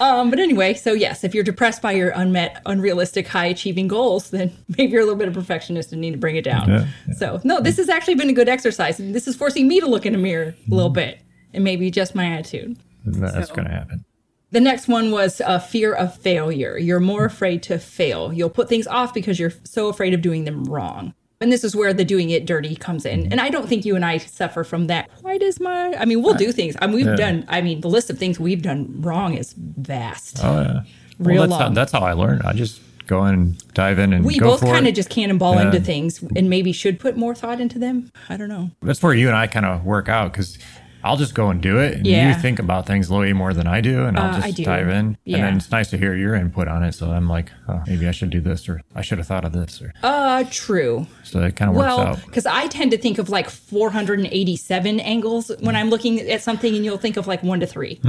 um, 0.00 0.30
but 0.30 0.38
anyway, 0.38 0.74
so 0.74 0.92
yes, 0.92 1.24
if 1.24 1.34
you're 1.34 1.44
depressed 1.44 1.80
by 1.82 1.92
your 1.92 2.10
unmet, 2.10 2.60
unrealistic, 2.66 3.28
high 3.28 3.46
achieving 3.46 3.88
goals, 3.88 4.30
then 4.30 4.52
maybe 4.76 4.92
you're 4.92 5.00
a 5.02 5.04
little 5.04 5.18
bit 5.18 5.28
of 5.28 5.36
a 5.36 5.40
perfectionist 5.40 5.92
and 5.92 6.00
need 6.00 6.12
to 6.12 6.18
bring 6.18 6.36
it 6.36 6.44
down. 6.44 6.68
Yeah, 6.68 6.86
So, 7.16 7.40
no, 7.44 7.60
this 7.60 7.76
has 7.76 7.88
actually 7.88 8.16
been 8.16 8.30
a 8.30 8.32
good 8.34 8.48
exercise. 8.48 8.98
And 9.00 9.14
this 9.14 9.26
is 9.28 9.36
forcing 9.36 9.68
me 9.68 9.80
to 9.80 9.86
look 9.86 10.04
in 10.06 10.14
a 10.14 10.18
mirror 10.18 10.42
a 10.48 10.52
Mm-hmm. 10.52 10.72
little 10.74 10.90
bit 10.90 11.20
and 11.52 11.62
maybe 11.64 11.86
adjust 11.88 12.14
my 12.14 12.26
attitude. 12.26 12.76
That's 13.04 13.48
So- 13.48 13.54
going 13.54 13.68
to 13.68 13.74
happen. 13.74 14.04
The 14.50 14.60
next 14.60 14.86
one 14.86 15.10
was 15.10 15.40
a 15.44 15.58
fear 15.58 15.92
of 15.92 16.16
failure. 16.16 16.78
You're 16.78 17.00
more 17.00 17.24
afraid 17.24 17.60
to 17.64 17.78
fail. 17.80 18.32
You'll 18.32 18.50
put 18.50 18.68
things 18.68 18.86
off 18.86 19.12
because 19.12 19.40
you're 19.40 19.52
so 19.64 19.88
afraid 19.88 20.14
of 20.14 20.22
doing 20.22 20.44
them 20.44 20.62
wrong. 20.64 21.12
And 21.40 21.52
this 21.52 21.64
is 21.64 21.74
where 21.76 21.92
the 21.92 22.04
doing 22.04 22.30
it 22.30 22.46
dirty 22.46 22.74
comes 22.76 23.04
in. 23.04 23.22
Mm-hmm. 23.24 23.32
And 23.32 23.40
I 23.40 23.50
don't 23.50 23.68
think 23.68 23.84
you 23.84 23.96
and 23.96 24.04
I 24.04 24.18
suffer 24.18 24.64
from 24.64 24.86
that 24.86 25.10
quite 25.16 25.42
as 25.42 25.60
much. 25.60 25.94
I 25.98 26.04
mean, 26.04 26.22
we'll 26.22 26.34
do 26.34 26.52
things. 26.52 26.76
I 26.80 26.86
mean, 26.86 26.96
we've 26.96 27.06
Yeah. 27.06 27.16
done, 27.16 27.44
I 27.48 27.60
mean, 27.60 27.80
the 27.80 27.88
list 27.90 28.08
of 28.08 28.18
things 28.18 28.38
we've 28.40 28.62
done 28.62 28.94
wrong 29.00 29.34
is 29.34 29.54
vast. 29.56 30.38
Oh 30.42 30.60
yeah. 30.62 30.80
Real 31.18 31.40
well, 31.40 31.48
that's 31.48 31.58
how, 31.58 31.64
long. 31.66 31.74
that's 31.74 31.92
how 31.92 32.00
I 32.00 32.12
learned. 32.12 32.42
I 32.44 32.52
just 32.52 32.80
go 33.06 33.26
in 33.26 33.34
and 33.34 33.74
dive 33.74 33.98
in 33.98 34.12
and 34.14 34.24
we 34.24 34.40
both 34.40 34.62
kind 34.62 34.88
of 34.88 34.94
just 34.94 35.10
cannonball 35.10 35.56
Yeah. 35.56 35.66
into 35.66 35.80
things 35.80 36.22
and 36.34 36.48
maybe 36.48 36.72
should 36.72 36.98
put 36.98 37.16
more 37.16 37.34
thought 37.34 37.60
into 37.60 37.78
them. 37.78 38.10
I 38.30 38.36
don't 38.36 38.48
know. 38.48 38.70
That's 38.82 39.02
where 39.02 39.12
you 39.12 39.26
and 39.28 39.36
I 39.36 39.46
kind 39.46 39.66
of 39.66 39.84
work 39.84 40.08
out 40.08 40.32
because 40.32 40.56
I'll 41.04 41.16
just 41.18 41.34
go 41.34 41.50
and 41.50 41.60
do 41.60 41.78
it, 41.78 41.94
and 41.98 42.06
Yeah. 42.06 42.28
you 42.34 42.34
think 42.42 42.58
about 42.58 42.86
things 42.86 43.10
way 43.10 43.32
more 43.34 43.52
than 43.52 43.66
I 43.66 43.80
do, 43.82 44.06
and 44.06 44.18
I'll 44.18 44.34
Uh, 44.36 44.40
just 44.40 44.62
dive 44.64 44.88
in. 44.88 45.16
Yeah. 45.24 45.36
And 45.36 45.44
then 45.46 45.56
it's 45.58 45.70
nice 45.70 45.90
to 45.90 45.98
hear 45.98 46.14
your 46.16 46.34
input 46.34 46.66
on 46.66 46.82
it. 46.82 46.94
So 46.94 47.10
I'm 47.10 47.28
like, 47.28 47.50
oh, 47.68 47.82
maybe 47.86 48.08
I 48.08 48.10
should 48.10 48.30
do 48.30 48.40
this, 48.40 48.68
or 48.68 48.80
I 48.96 49.02
should 49.02 49.18
have 49.18 49.26
thought 49.26 49.44
of 49.44 49.52
this, 49.52 49.82
or 49.82 49.92
Uh, 50.02 50.44
true. 50.50 51.06
so 51.22 51.42
it 51.42 51.56
kind 51.56 51.70
of 51.70 51.76
works 51.76 51.86
Well, 51.88 52.00
out. 52.00 52.24
because 52.26 52.46
I 52.46 52.66
tend 52.68 52.90
to 52.92 52.96
think 52.98 53.18
of 53.18 53.28
like 53.28 53.50
487 53.50 54.98
angles 55.00 55.50
when 55.60 55.76
I'm 55.76 55.90
looking 55.90 56.20
at 56.20 56.42
something, 56.42 56.74
and 56.74 56.84
you'll 56.84 56.96
think 56.98 57.16
of 57.16 57.26
like 57.26 57.42
one 57.42 57.60
to 57.60 57.66
3 57.66 58.00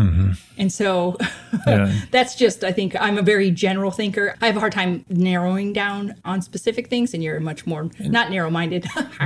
And 0.58 0.72
so 0.72 1.18
Mm-hmm. 1.20 1.26
Yeah. 1.70 1.92
that's 2.12 2.36
just, 2.36 2.64
I 2.64 2.72
think 2.72 2.96
I'm 3.00 3.18
a 3.18 3.22
very 3.22 3.50
general 3.52 3.92
thinker. 3.92 4.36
I 4.42 4.46
have 4.48 4.56
a 4.58 4.60
hard 4.60 4.72
time 4.74 5.04
narrowing 5.10 5.74
down 5.74 6.16
on 6.24 6.42
specific 6.42 6.88
things, 6.90 7.14
and 7.14 7.24
you're 7.24 7.40
much 7.40 7.66
more 7.66 7.90
not 8.00 8.30
narrow 8.30 8.50
minded. 8.50 8.86